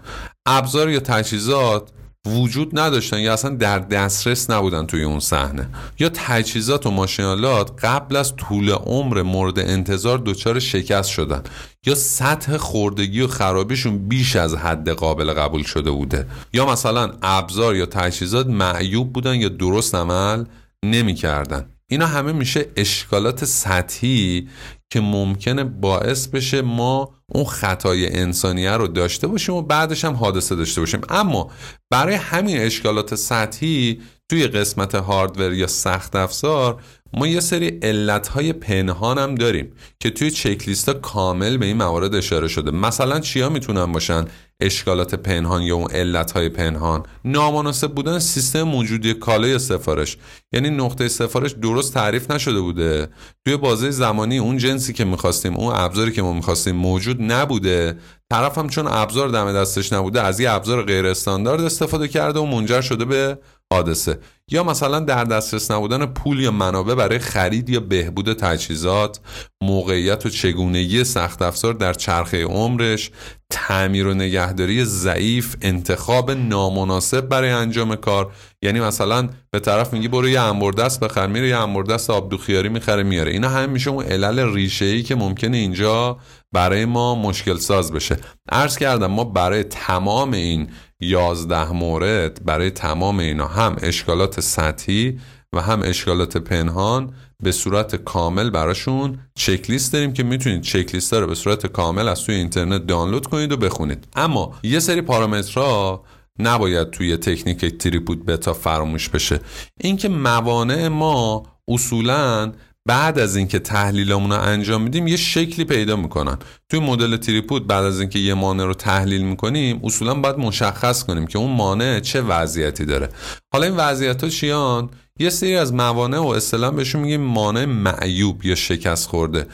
ابزار 0.46 0.90
یا 0.90 1.00
تجهیزات 1.00 1.90
وجود 2.28 2.80
نداشتن 2.80 3.20
یا 3.20 3.34
اصلا 3.34 3.56
در 3.56 3.80
دسترس 3.80 4.50
نبودن 4.50 4.86
توی 4.86 5.04
اون 5.04 5.20
صحنه. 5.20 5.70
یا 6.00 6.10
تجهیزات 6.14 6.86
و 6.86 6.92
ماشینالات 6.92 7.86
قبل 7.86 8.16
از 8.16 8.36
طول 8.36 8.70
عمر 8.70 9.22
مورد 9.22 9.60
انتظار 9.60 10.22
دچار 10.26 10.60
شکست 10.60 11.10
شدن. 11.10 11.44
یا 11.86 11.96
سطح 11.96 12.58
خوردگی 12.58 13.22
و 13.22 13.28
خرابیشون 13.28 14.08
بیش 14.08 14.36
از 14.36 14.56
حد 14.56 14.90
قابل 14.90 15.34
قبول 15.34 15.64
شده 15.64 15.92
بوده. 15.92 16.28
یا 16.54 16.66
مثلا 16.66 17.14
ابزار 17.22 17.76
یا 17.76 17.86
تجهیزات 17.86 18.48
معیوب 18.48 19.14
بودن 19.14 19.36
یا 19.36 19.50
درست 19.50 19.96
عمل 19.96 20.46
نمی‌کردن. 20.86 21.73
اینا 21.94 22.08
همه 22.08 22.32
میشه 22.32 22.66
اشکالات 22.76 23.46
سطحی 23.46 24.48
که 24.90 25.00
ممکنه 25.00 25.64
باعث 25.64 26.28
بشه 26.28 26.62
ما 26.62 27.14
اون 27.28 27.46
خطای 27.46 28.18
انسانیه 28.20 28.72
رو 28.72 28.88
داشته 28.88 29.28
باشیم 29.28 29.56
و 29.56 29.62
بعدش 29.62 30.06
هم 30.06 30.14
حادثه 30.14 30.56
داشته 30.56 30.82
باشیم. 30.82 31.02
اما 31.10 31.52
برای 31.90 32.16
همین 32.16 32.58
اشکالات 32.58 33.16
سطحی 33.16 34.02
توی 34.30 34.48
قسمت 34.48 34.96
هاردور 34.96 35.54
یا 35.54 35.68
سخت 35.68 36.16
افزار 36.16 36.82
ما 37.14 37.28
یه 37.28 37.40
سری 37.40 37.68
علتهای 37.68 38.54
پنهان 38.54 39.18
هم 39.18 39.36
داریم 39.36 39.72
که 40.00 40.10
توی 40.10 40.32
چکلیست 40.32 40.90
کامل 40.90 41.58
به 41.58 41.66
این 41.66 41.78
موارد 41.78 42.16
اشاره 42.16 42.48
شده. 42.48 42.72
مثلا 42.72 43.20
چیا 43.20 43.50
می‌تونن 43.50 43.92
باشن؟ 43.92 44.26
اشکالات 44.66 45.16
پنهان 45.16 45.62
یا 45.62 45.76
اون 45.76 45.92
علتهای 45.92 46.50
پنهان. 46.50 47.04
نامناسب 47.26 47.92
بودن 47.92 48.20
سیستم 48.20 48.64
موجودی 48.64 49.14
کالای 49.14 49.60
سفارش. 49.60 50.18
یعنی 50.54 50.70
نقطه 50.70 51.08
سفارش 51.08 51.52
درست 51.52 51.94
تعریف 51.94 52.32
نشده 52.32 52.62
بوده. 52.62 53.08
توی 53.46 53.58
بازه 53.58 53.92
زمانی 53.92 54.38
اون 54.38 54.58
جنسی 54.58 54.94
که 54.94 55.06
می‌خواستیم 55.06 55.54
اون 55.54 55.74
ابزاری 55.76 56.12
که 56.12 56.22
ما 56.22 56.34
می‌خواستیم 56.34 56.76
موجود 56.76 57.22
نبوده. 57.22 57.98
طرف 58.32 58.58
هم 58.58 58.70
چون 58.70 58.88
ابزار 58.88 59.30
دم 59.30 59.54
دستش 59.54 59.94
نبوده 59.94 60.22
از 60.22 60.40
یه 60.40 60.52
ابزار 60.52 60.84
غیر 60.84 61.06
استاندارد 61.06 61.62
استفاده 61.62 62.08
کرده 62.08 62.40
و 62.40 62.46
منجر 62.46 62.82
شده 62.82 63.06
به 63.06 63.38
حادثه. 63.74 64.20
یا 64.52 64.64
مثلا 64.64 65.00
در 65.00 65.24
دسترس 65.24 65.72
نبودن 65.72 66.06
پول 66.06 66.40
یا 66.40 66.52
منابع 66.52 66.96
برای 66.96 67.20
خرید 67.20 67.70
یا 67.70 67.80
بهبود 67.80 68.34
تجهیزات 68.34 69.20
موقعیت 69.64 70.26
و 70.26 70.30
چگونگی 70.30 71.04
سخت 71.04 71.42
افزار 71.42 71.74
در 71.74 71.94
چرخه 71.94 72.44
عمرش 72.44 73.12
تعمیر 73.50 74.08
و 74.08 74.14
نگهداری 74.14 74.86
ضعیف 74.86 75.56
انتخاب 75.62 76.32
نامناسب 76.32 77.22
برای 77.22 77.50
انجام 77.50 77.96
کار. 77.96 78.32
یعنی 78.62 78.80
مثلا 78.80 79.30
به 79.52 79.60
طرف 79.60 79.94
میگی 79.94 80.08
برو 80.08 80.30
یه 80.30 80.42
انبردست 80.42 81.00
بخر 81.00 81.28
میره 81.28 81.48
یه 81.48 81.58
انبردست 81.58 82.10
آبدوخیاری 82.10 82.70
می‌خره 82.70 83.04
میاره. 83.04 83.32
اینا 83.32 83.50
هم 83.50 83.70
میشه 83.70 83.90
اون 83.90 84.06
علل 84.06 84.54
ریشه 84.54 84.86
ای 84.86 85.04
که 85.04 85.16
ممکنه 85.16 85.58
اینجا 85.58 86.18
برای 86.52 86.86
ما 86.86 87.16
مشکل 87.16 87.58
ساز 87.58 87.92
بشه. 87.92 88.18
عرض 88.52 88.78
کردم 88.78 89.08
ما 89.12 89.24
برای 89.24 89.64
تمام 89.64 90.32
این 90.32 90.70
یازده 91.04 91.72
مورد 91.72 92.46
برای 92.46 92.70
تمام 92.70 93.20
اینا. 93.20 93.48
هم 93.48 93.76
اشکالات 93.82 94.40
سطحی 94.40 95.20
و 95.54 95.62
هم 95.62 95.82
اشکالات 95.84 96.38
پنهان 96.38 97.14
به 97.44 97.52
صورت 97.52 97.96
کامل 97.96 98.50
براشون 98.50 99.20
چکلیست 99.36 99.94
داریم 99.94 100.14
که 100.14 100.24
می‌تونید 100.24 100.62
چکلیست 100.62 101.14
رو 101.14 101.28
به 101.28 101.36
صورت 101.36 101.68
کامل 101.68 102.08
از 102.08 102.24
توی 102.24 102.36
اینترنت 102.36 102.88
دانلود 102.88 103.28
کنید 103.28 103.52
و 103.52 103.58
بخونید. 103.58 104.08
اما 104.16 104.56
یه 104.64 104.80
سری 104.80 105.02
پارامترها 105.02 106.04
نباید 106.40 106.90
توی 106.90 107.18
تکنیک 107.18 107.66
تریپود 107.78 108.26
بتا 108.26 108.54
فراموش 108.54 109.10
بشه. 109.10 109.40
اینکه 109.82 110.10
موانع 110.10 110.88
ما 110.88 111.44
اصولاً 111.68 112.52
بعد 112.86 113.20
از 113.20 113.36
اینکه 113.36 113.60
تحلیلمون 113.60 114.32
رو 114.32 114.40
انجام 114.40 114.82
میدیم 114.82 115.08
یه 115.08 115.18
شکلی 115.18 115.66
پیدا 115.66 115.96
می‌کنن. 115.96 116.38
توی 116.70 116.80
مدل 116.80 117.18
تریپود 117.18 117.68
بعد 117.68 117.84
از 117.84 118.00
اینکه 118.00 118.20
یه 118.20 118.34
مانع 118.34 118.64
رو 118.64 118.74
تحلیل 118.74 119.22
می‌کنیم 119.22 119.80
اصولا 119.84 120.14
باید 120.14 120.38
مشخص 120.38 121.04
کنیم 121.04 121.28
که 121.28 121.38
اون 121.38 121.52
مانع 121.52 122.00
چه 122.00 122.22
وضعیتی 122.22 122.86
داره. 122.86 123.10
حالا 123.54 123.66
این 123.66 123.76
وضعیت 123.76 124.24
ها 124.24 124.30
چیان؟ 124.30 124.90
یه 125.20 125.30
سری 125.30 125.56
از 125.56 125.74
موانع 125.74 126.20
و 126.20 126.28
اصطلاح 126.28 126.72
بهشون 126.72 127.02
میگیم 127.02 127.22
مانع 127.22 127.66
معیوب 127.66 128.46
یا 128.46 128.56
شکست 128.56 129.08
خورده. 129.08 129.48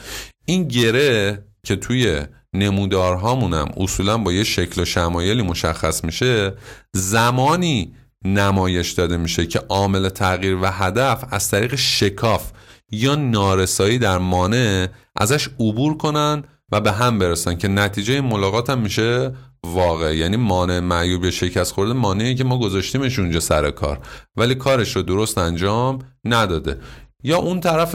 این 0.44 0.68
گره 0.68 1.44
که 1.64 1.76
توی 1.76 2.20
نمودارهامونم 2.54 3.68
اصولا 3.76 4.18
با 4.18 4.32
یه 4.32 4.44
شکل 4.44 4.82
و 4.82 4.84
شمایلی 4.84 5.42
مشخص 5.42 6.04
میشه 6.04 6.52
زمانی 6.94 7.94
نمایش 8.24 8.92
داده 8.92 9.16
میشه 9.16 9.46
که 9.46 9.58
عامل 9.58 10.08
تغییر 10.08 10.56
و 10.62 10.66
هدف 10.66 11.24
از 11.30 11.50
طریق 11.50 11.74
شکاف 11.74 12.52
یا 12.90 13.14
نارسایی 13.14 13.98
در 13.98 14.18
مانع 14.18 14.86
ازش 15.16 15.48
عبور 15.60 15.96
کنن 15.96 16.44
و 16.72 16.80
به 16.80 16.92
هم 16.92 17.18
برسن 17.18 17.54
که 17.54 17.68
نتیجه 17.68 18.20
ملاقات 18.20 18.70
هم 18.70 18.78
میشه 18.78 19.32
واقع. 19.64 20.16
یعنی 20.16 20.36
مانع 20.36 20.80
معیوب 20.80 21.30
شکست 21.30 21.72
خورده 21.72 21.92
مانعی 21.92 22.34
که 22.34 22.44
ما 22.44 22.58
گذاشتیمش 22.58 23.18
اونجا 23.18 23.40
سر 23.40 23.70
کار. 23.70 23.98
ولی 24.36 24.54
کارش 24.54 24.96
رو 24.96 25.02
درست 25.02 25.38
انجام 25.38 25.98
نداده. 26.24 26.78
یا 27.22 27.36
اون 27.36 27.60
طرف 27.60 27.94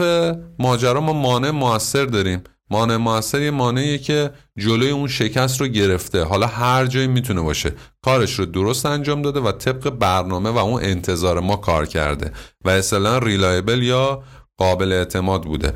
ماجرا 0.58 1.00
ما 1.00 1.12
مانع 1.12 1.50
موثر 1.50 2.04
داریم. 2.04 2.42
مانع 2.70 2.96
موثر 2.96 3.40
یه 3.40 3.50
مانعیه 3.50 3.98
که 3.98 4.30
جلوی 4.58 4.90
اون 4.90 5.08
شکست 5.08 5.60
رو 5.60 5.66
گرفته. 5.66 6.22
حالا 6.22 6.46
هر 6.46 6.86
جایی 6.86 7.06
می‌تونه 7.06 7.40
باشه. 7.40 7.72
کارش 8.02 8.38
رو 8.38 8.46
درست 8.46 8.86
انجام 8.86 9.22
داده 9.22 9.40
و 9.40 9.52
طبق 9.52 9.90
برنامه 9.90 10.50
و 10.50 10.58
اون 10.58 10.82
انتظار 10.82 11.40
ما 11.40 11.56
کار 11.56 11.86
کرده. 11.86 12.32
و 12.64 12.70
اصلا 12.70 13.18
ریلایبل 13.18 13.82
یا 13.82 14.22
قابل 14.58 14.92
اعتماد 14.92 15.42
بوده. 15.42 15.72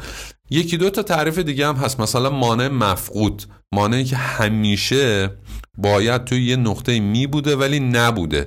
یکی 0.51 0.76
دو 0.76 0.91
تا 0.91 1.03
تعریف 1.03 1.39
دیگه 1.39 1.66
هم 1.66 1.74
هست. 1.74 2.01
مثلا 2.01 2.31
مانع 2.31 2.68
مفقود. 2.68 3.43
مانعی 3.72 4.05
که 4.05 4.16
همیشه 4.16 5.31
باید 5.78 6.24
توی 6.24 6.47
یه 6.47 6.57
نقطه 6.57 7.01
می 7.01 7.26
بوده 7.26 7.57
ولی 7.57 7.81
نبوده. 7.81 8.47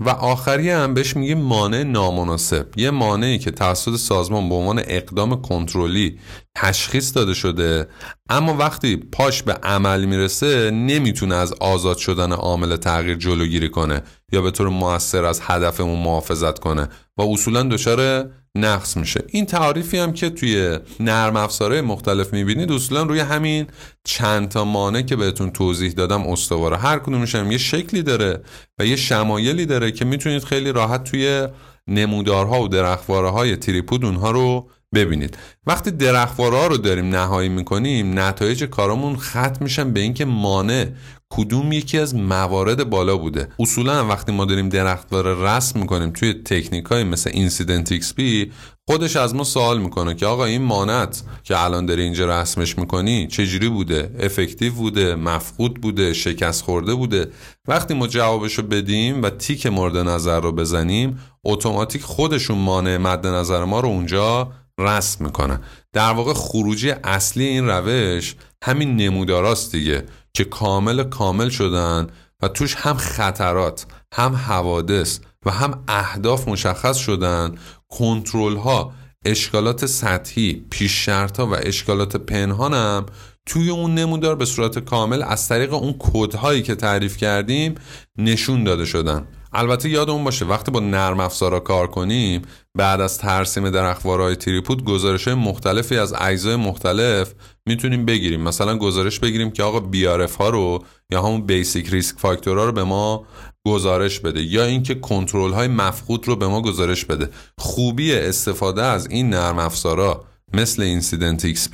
و 0.00 0.10
آخری 0.10 0.70
هم 0.70 0.94
بهش 0.94 1.16
میگه 1.16 1.34
مانع 1.34 1.82
نامناسب. 1.82 2.66
یه 2.76 2.90
مانعی 2.90 3.38
که 3.38 3.50
توسط 3.50 3.96
سازمان 3.96 4.48
به 4.48 4.54
عنوان 4.54 4.82
اقدام 4.86 5.42
کنترلی 5.42 6.18
تشخیص 6.54 7.16
داده 7.16 7.34
شده 7.34 7.88
اما 8.30 8.56
وقتی 8.56 8.96
پاش 8.96 9.42
به 9.42 9.52
عمل 9.52 10.04
می‌رسه 10.04 10.70
نمی‌تونه 10.70 11.34
از 11.34 11.52
آزاد 11.52 11.96
شدن 11.96 12.32
عامل 12.32 12.76
تغییر 12.76 13.16
جلوگیری 13.16 13.68
کنه 13.68 14.02
یا 14.32 14.42
به 14.42 14.50
طور 14.50 14.68
موثر 14.68 15.24
از 15.24 15.40
هدفمون 15.42 15.98
محافظت 15.98 16.58
کنه. 16.58 16.88
و 17.18 17.22
اصولا 17.22 17.62
دچار 17.62 18.30
نقص 18.56 18.96
میشه. 18.96 19.24
این 19.28 19.46
تعریفی 19.46 19.98
هم 19.98 20.12
که 20.12 20.30
توی 20.30 20.78
نرم 21.00 21.36
افزارهای 21.36 21.80
مختلف 21.80 22.32
می‌بینید 22.32 22.72
اصولا 22.72 23.02
روی 23.02 23.20
همین 23.20 23.66
چند 24.04 24.48
تا 24.48 24.64
مانع 24.64 25.02
که 25.02 25.16
بهتون 25.16 25.50
توضیح 25.50 25.92
دادم 25.92 26.26
استواره. 26.26 26.76
هر 26.76 26.98
کدومش 26.98 27.34
هم 27.34 27.52
یه 27.52 27.58
شکلی 27.58 28.02
داره 28.02 28.40
و 28.78 28.86
یه 28.86 28.96
شمایلی 28.96 29.66
داره 29.66 29.92
که 29.92 30.04
می‌تونید 30.04 30.44
خیلی 30.44 30.72
راحت 30.72 31.04
توی 31.04 31.48
نمودارها 31.88 32.62
و 32.62 32.68
درختواره 32.68 33.30
های 33.30 33.56
تریپود 33.56 34.04
اونها 34.04 34.30
رو 34.30 34.68
ببینید. 34.94 35.38
وقتی 35.66 35.90
درختواره 35.90 36.56
ها 36.56 36.66
رو 36.66 36.76
داریم 36.76 37.08
نهایی 37.08 37.48
می‌کنیم 37.48 38.18
نتایج 38.18 38.64
کارامون 38.64 39.16
ختم 39.16 39.56
میشن 39.60 39.92
به 39.92 40.00
اینکه 40.00 40.24
مانع 40.24 40.86
کدوم 41.30 41.72
یکی 41.72 41.98
از 41.98 42.14
موارد 42.14 42.90
بالا 42.90 43.16
بوده. 43.16 43.48
اصولا 43.58 44.06
وقتی 44.06 44.32
ما 44.32 44.44
داریم 44.44 44.68
درختواره 44.68 45.42
رسم 45.42 45.80
می‌کنیم 45.80 46.10
توی 46.10 46.34
تکنیک 46.34 46.84
های 46.84 47.04
مثل 47.04 47.30
IncidentXP 47.34 48.52
خودش 48.88 49.16
از 49.16 49.34
ما 49.34 49.44
سوال 49.44 49.80
می‌کنه 49.80 50.14
که 50.14 50.26
آقا 50.26 50.44
این 50.44 50.62
مانعت 50.62 51.22
که 51.42 51.64
الان 51.64 51.86
داری 51.86 52.02
اینجا 52.02 52.40
رسمش 52.40 52.78
می‌کنی 52.78 53.26
چجوری 53.26 53.68
بوده؟ 53.68 54.10
effective 54.20 54.72
بوده؟ 54.72 55.14
مفقود 55.14 55.80
بوده؟ 55.80 56.12
شکست 56.12 56.62
خورده 56.64 56.94
بوده؟ 56.94 57.30
وقتی 57.68 57.94
ما 57.94 58.06
جوابشو 58.06 58.62
بدیم 58.62 59.22
و 59.22 59.30
تیک 59.30 59.66
مورد 59.66 59.96
نظر 59.96 60.40
رو 60.40 60.52
بزنیم 60.52 61.18
اتوماتیک 61.44 62.02
خودشون 62.02 62.58
مانع 62.58 62.96
مد 62.96 63.26
نظر 63.26 63.64
ما 63.64 63.80
رو 63.80 63.88
اونجا 63.88 64.52
رسم 64.78 65.24
می‌کنه 65.24 65.60
در 65.92 66.12
واقع 66.12 66.32
خروجی 66.32 66.90
اصلی 66.90 67.44
این 67.44 67.68
روش 67.68 68.34
همین 68.64 68.96
نموداراست 68.96 69.72
دیگه 69.72 70.04
که 70.34 70.44
کامل 70.44 71.02
کامل 71.04 71.48
شدن 71.48 72.06
و 72.42 72.48
توش 72.48 72.74
هم 72.74 72.96
خطرات 72.96 73.86
هم 74.14 74.34
حوادث 74.34 75.18
و 75.46 75.50
هم 75.50 75.84
اهداف 75.88 76.48
مشخص 76.48 76.96
شدن. 76.96 77.54
کنترل 77.88 78.56
ها 78.56 78.92
اشکالات 79.24 79.86
سطحی 79.86 80.66
پیش 80.70 81.04
شرط 81.04 81.40
ها 81.40 81.46
و 81.46 81.54
اشکالات 81.54 82.16
پنهان 82.16 82.74
هم 82.74 83.06
توی 83.46 83.70
اون 83.70 83.94
نمودار 83.94 84.36
به 84.36 84.44
صورت 84.44 84.78
کامل 84.78 85.22
از 85.22 85.48
طریق 85.48 85.74
اون 85.74 85.92
کودهایی 85.92 86.62
که 86.62 86.74
تعریف 86.74 87.16
کردیم 87.16 87.74
نشون 88.18 88.64
داده 88.64 88.84
شدن. 88.84 89.26
البته 89.54 89.88
یادمون 89.88 90.24
باشه 90.24 90.44
وقتی 90.44 90.70
با 90.70 90.80
نرم 90.80 91.20
افزارا 91.20 91.60
کار 91.60 91.86
کنیم 91.86 92.42
بعد 92.78 93.00
از 93.00 93.18
ترسیم 93.18 93.70
درخوارهای 93.70 94.36
تریپود 94.36 94.84
گزارش 94.84 95.28
مختلفی 95.28 95.96
از 95.96 96.14
اجزای 96.18 96.56
مختلف 96.56 97.34
می‌تونیم 97.66 98.04
بگیریم. 98.04 98.40
مثلا 98.40 98.78
گزارش 98.78 99.20
بگیریم 99.20 99.50
که 99.50 99.62
آقا 99.62 99.80
بیارف 99.80 100.36
ها 100.36 100.48
رو 100.48 100.84
یا 101.10 101.22
همون 101.22 101.46
بیسیک 101.46 101.90
ریسک 101.90 102.18
فاکتورها 102.18 102.64
رو 102.64 102.72
به 102.72 102.84
ما 102.84 103.26
گزارش 103.66 104.20
بده 104.20 104.42
یا 104.42 104.64
اینکه 104.64 104.94
کنترل 104.94 105.52
های 105.52 105.68
مفقود 105.68 106.28
رو 106.28 106.36
به 106.36 106.48
ما 106.48 106.62
گزارش 106.62 107.04
بده. 107.04 107.28
خوبی 107.58 108.14
استفاده 108.14 108.82
از 108.82 109.06
این 109.10 109.30
نرم 109.30 109.58
افزارا 109.58 110.24
مثل 110.52 110.82
IncidentX 110.82 111.68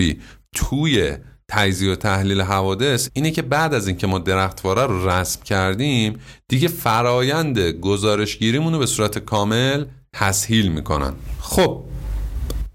توی 0.55 1.17
تجزیه 1.51 1.93
و 1.93 1.97
تحلیل 1.97 2.41
حوادث 2.41 3.09
اینه 3.13 3.31
که 3.31 3.43
بعد 3.43 3.75
از 3.75 3.89
اینکه 3.89 4.07
ما 4.07 4.19
درختواره 4.19 4.83
رو 4.83 5.09
رسم 5.09 5.43
کردیم 5.43 6.19
دیگه 6.49 6.69
فرایند 6.69 7.59
گزارشگیریمون 7.59 8.73
رو 8.73 8.79
به 8.79 8.87
صورت 8.87 9.19
کامل 9.19 9.85
تسهیل 10.13 10.73
می‌کنن. 10.73 11.13
خب 11.41 11.85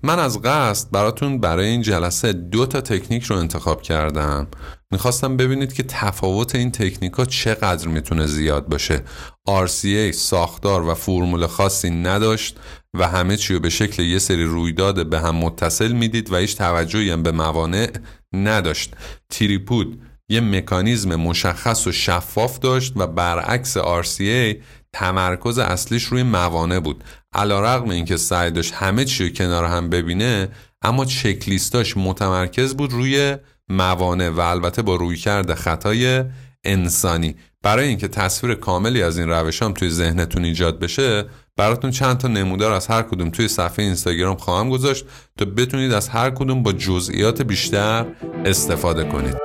من 0.03 0.19
از 0.19 0.41
قصد 0.41 0.91
براتون 0.91 1.39
برای 1.39 1.67
این 1.67 1.81
جلسه 1.81 2.33
دو 2.33 2.65
تا 2.65 2.81
تکنیک 2.81 3.23
رو 3.23 3.35
انتخاب 3.35 3.81
کردم. 3.81 4.47
می‌خواستم 4.91 5.37
ببینید 5.37 5.73
که 5.73 5.83
تفاوت 5.83 6.55
این 6.55 6.71
تکنیک 6.71 7.13
ها 7.13 7.25
چقدر 7.25 7.87
می‌تونه 7.87 8.25
زیاد 8.25 8.67
باشه. 8.67 9.03
RCA 9.47 10.11
ساختار 10.11 10.87
و 10.87 10.93
فرمول 10.93 11.47
خاصی 11.47 11.89
نداشت. 11.89 12.57
و 12.99 13.07
همه 13.07 13.37
چی 13.37 13.53
رو 13.53 13.59
به 13.59 13.69
شکل 13.69 14.03
یه 14.03 14.19
سری 14.19 14.43
رویداد 14.43 15.09
به 15.09 15.19
هم 15.19 15.35
متصل 15.35 15.91
می‌دید 15.91 16.33
و 16.33 16.37
هیچ 16.37 16.57
توجهی 16.57 17.09
هم 17.09 17.23
به 17.23 17.31
موانع 17.31 17.89
نداشت. 18.33 18.93
تریپود 19.29 20.01
یه 20.29 20.41
مکانیزم 20.41 21.15
مشخص 21.15 21.87
و 21.87 21.91
شفاف 21.91 22.59
داشت 22.59 22.93
و 22.95 23.07
برعکس 23.07 23.77
RCA 23.77 24.55
تمرکز 24.93 25.57
اصلیش 25.57 26.03
روی 26.03 26.23
موانع 26.23 26.79
بود. 26.79 27.03
علا 27.33 27.59
رقم 27.59 27.89
این 27.89 28.17
سعی 28.17 28.51
داشت 28.51 28.73
همه 28.73 29.05
چی 29.05 29.23
رو 29.23 29.29
کنار 29.29 29.65
هم 29.65 29.89
ببینه 29.89 30.49
اما 30.81 31.05
چکلیستاش 31.05 31.97
متمرکز 31.97 32.73
بود 32.73 32.91
روی 32.91 33.37
موانع 33.69 34.29
و 34.29 34.39
البته 34.39 34.81
با 34.81 34.95
روی 34.95 35.17
کرده 35.17 35.55
خطای 35.55 36.23
انسانی. 36.63 37.35
برای 37.63 37.87
اینکه 37.87 38.07
تصویر 38.07 38.55
کاملی 38.55 39.03
از 39.03 39.17
این 39.17 39.29
روش 39.29 39.61
هم 39.61 39.73
توی 39.73 39.89
ذهنتون 39.89 40.45
ایجاد 40.45 40.79
بشه 40.79 41.25
براتون 41.57 41.91
چند 41.91 42.17
تا 42.17 42.27
نمودار 42.27 42.71
از 42.71 42.87
هر 42.87 43.01
کدوم 43.01 43.29
توی 43.29 43.47
صفحه 43.47 43.85
اینستاگرام 43.85 44.35
خواهم 44.35 44.69
گذاشت 44.69 45.05
تا 45.37 45.45
بتونید 45.45 45.93
از 45.93 46.09
هر 46.09 46.29
کدوم 46.29 46.63
با 46.63 46.71
جزئیات 46.71 47.41
بیشتر 47.41 48.05
استفاده 48.45 49.03
کنید. 49.03 49.35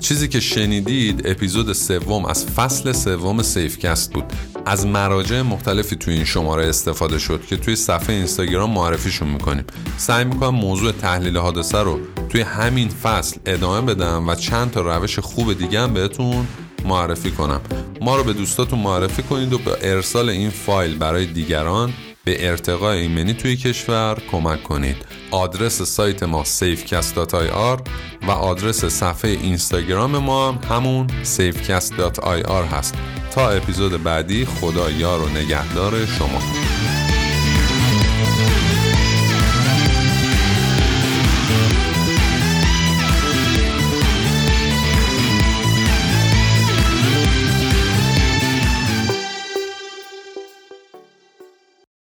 چیزی 0.00 0.28
که 0.28 0.40
شنیدید 0.40 1.22
اپیزود 1.24 1.72
سوم 1.72 2.24
از 2.24 2.46
فصل 2.46 2.92
سوم 2.92 3.42
سیفکست 3.42 4.12
بود. 4.12 4.24
از 4.66 4.86
مراجع 4.86 5.42
مختلفی 5.42 5.96
توی 5.96 6.14
این 6.14 6.24
شماره 6.24 6.66
استفاده 6.66 7.18
شد 7.18 7.46
که 7.46 7.56
توی 7.56 7.76
صفحه 7.76 8.16
اینستاگرام 8.16 8.70
معرفیشون 8.70 9.28
می‌کنیم. 9.28 9.64
سعی 9.96 10.24
می‌کنم 10.24 10.54
موضوع 10.54 10.92
تحلیل 10.92 11.36
حادثه 11.36 11.78
رو 11.78 12.00
توی 12.28 12.40
همین 12.40 12.88
فصل 12.88 13.36
ادامه 13.46 13.94
بدم 13.94 14.28
و 14.28 14.34
چند 14.34 14.70
تا 14.70 14.96
روش 14.96 15.18
خوب 15.18 15.58
دیگه 15.58 15.80
هم 15.80 15.94
بهتون 15.94 16.46
معرفی 16.84 17.30
کنم. 17.30 17.60
ما 18.00 18.16
رو 18.16 18.24
به 18.24 18.32
دوستاتون 18.32 18.78
معرفی 18.78 19.22
کنید 19.22 19.52
و 19.52 19.58
به 19.58 19.76
ارسال 19.82 20.28
این 20.28 20.50
فایل 20.50 20.98
برای 20.98 21.26
دیگران 21.26 21.92
به 22.28 22.48
ارتقای 22.48 22.98
ایمنی 22.98 23.34
توی 23.34 23.56
کشور 23.56 24.18
کمک 24.30 24.62
کنید. 24.62 24.96
آدرس 25.30 25.82
سایت 25.82 26.22
ما 26.22 26.44
safecast.ir 26.44 27.80
و 28.26 28.30
آدرس 28.30 28.84
صفحه 28.84 29.30
اینستاگرام 29.30 30.18
ما 30.18 30.52
هم 30.52 30.76
همون 30.76 31.06
safecast.ir 31.24 32.72
هست. 32.72 32.94
تا 33.30 33.50
اپیزود 33.50 34.02
بعدی 34.02 34.44
خدا 34.44 34.90
یار 34.90 35.20
و 35.20 35.28
نگهدار 35.28 36.06
شما. 36.06 36.77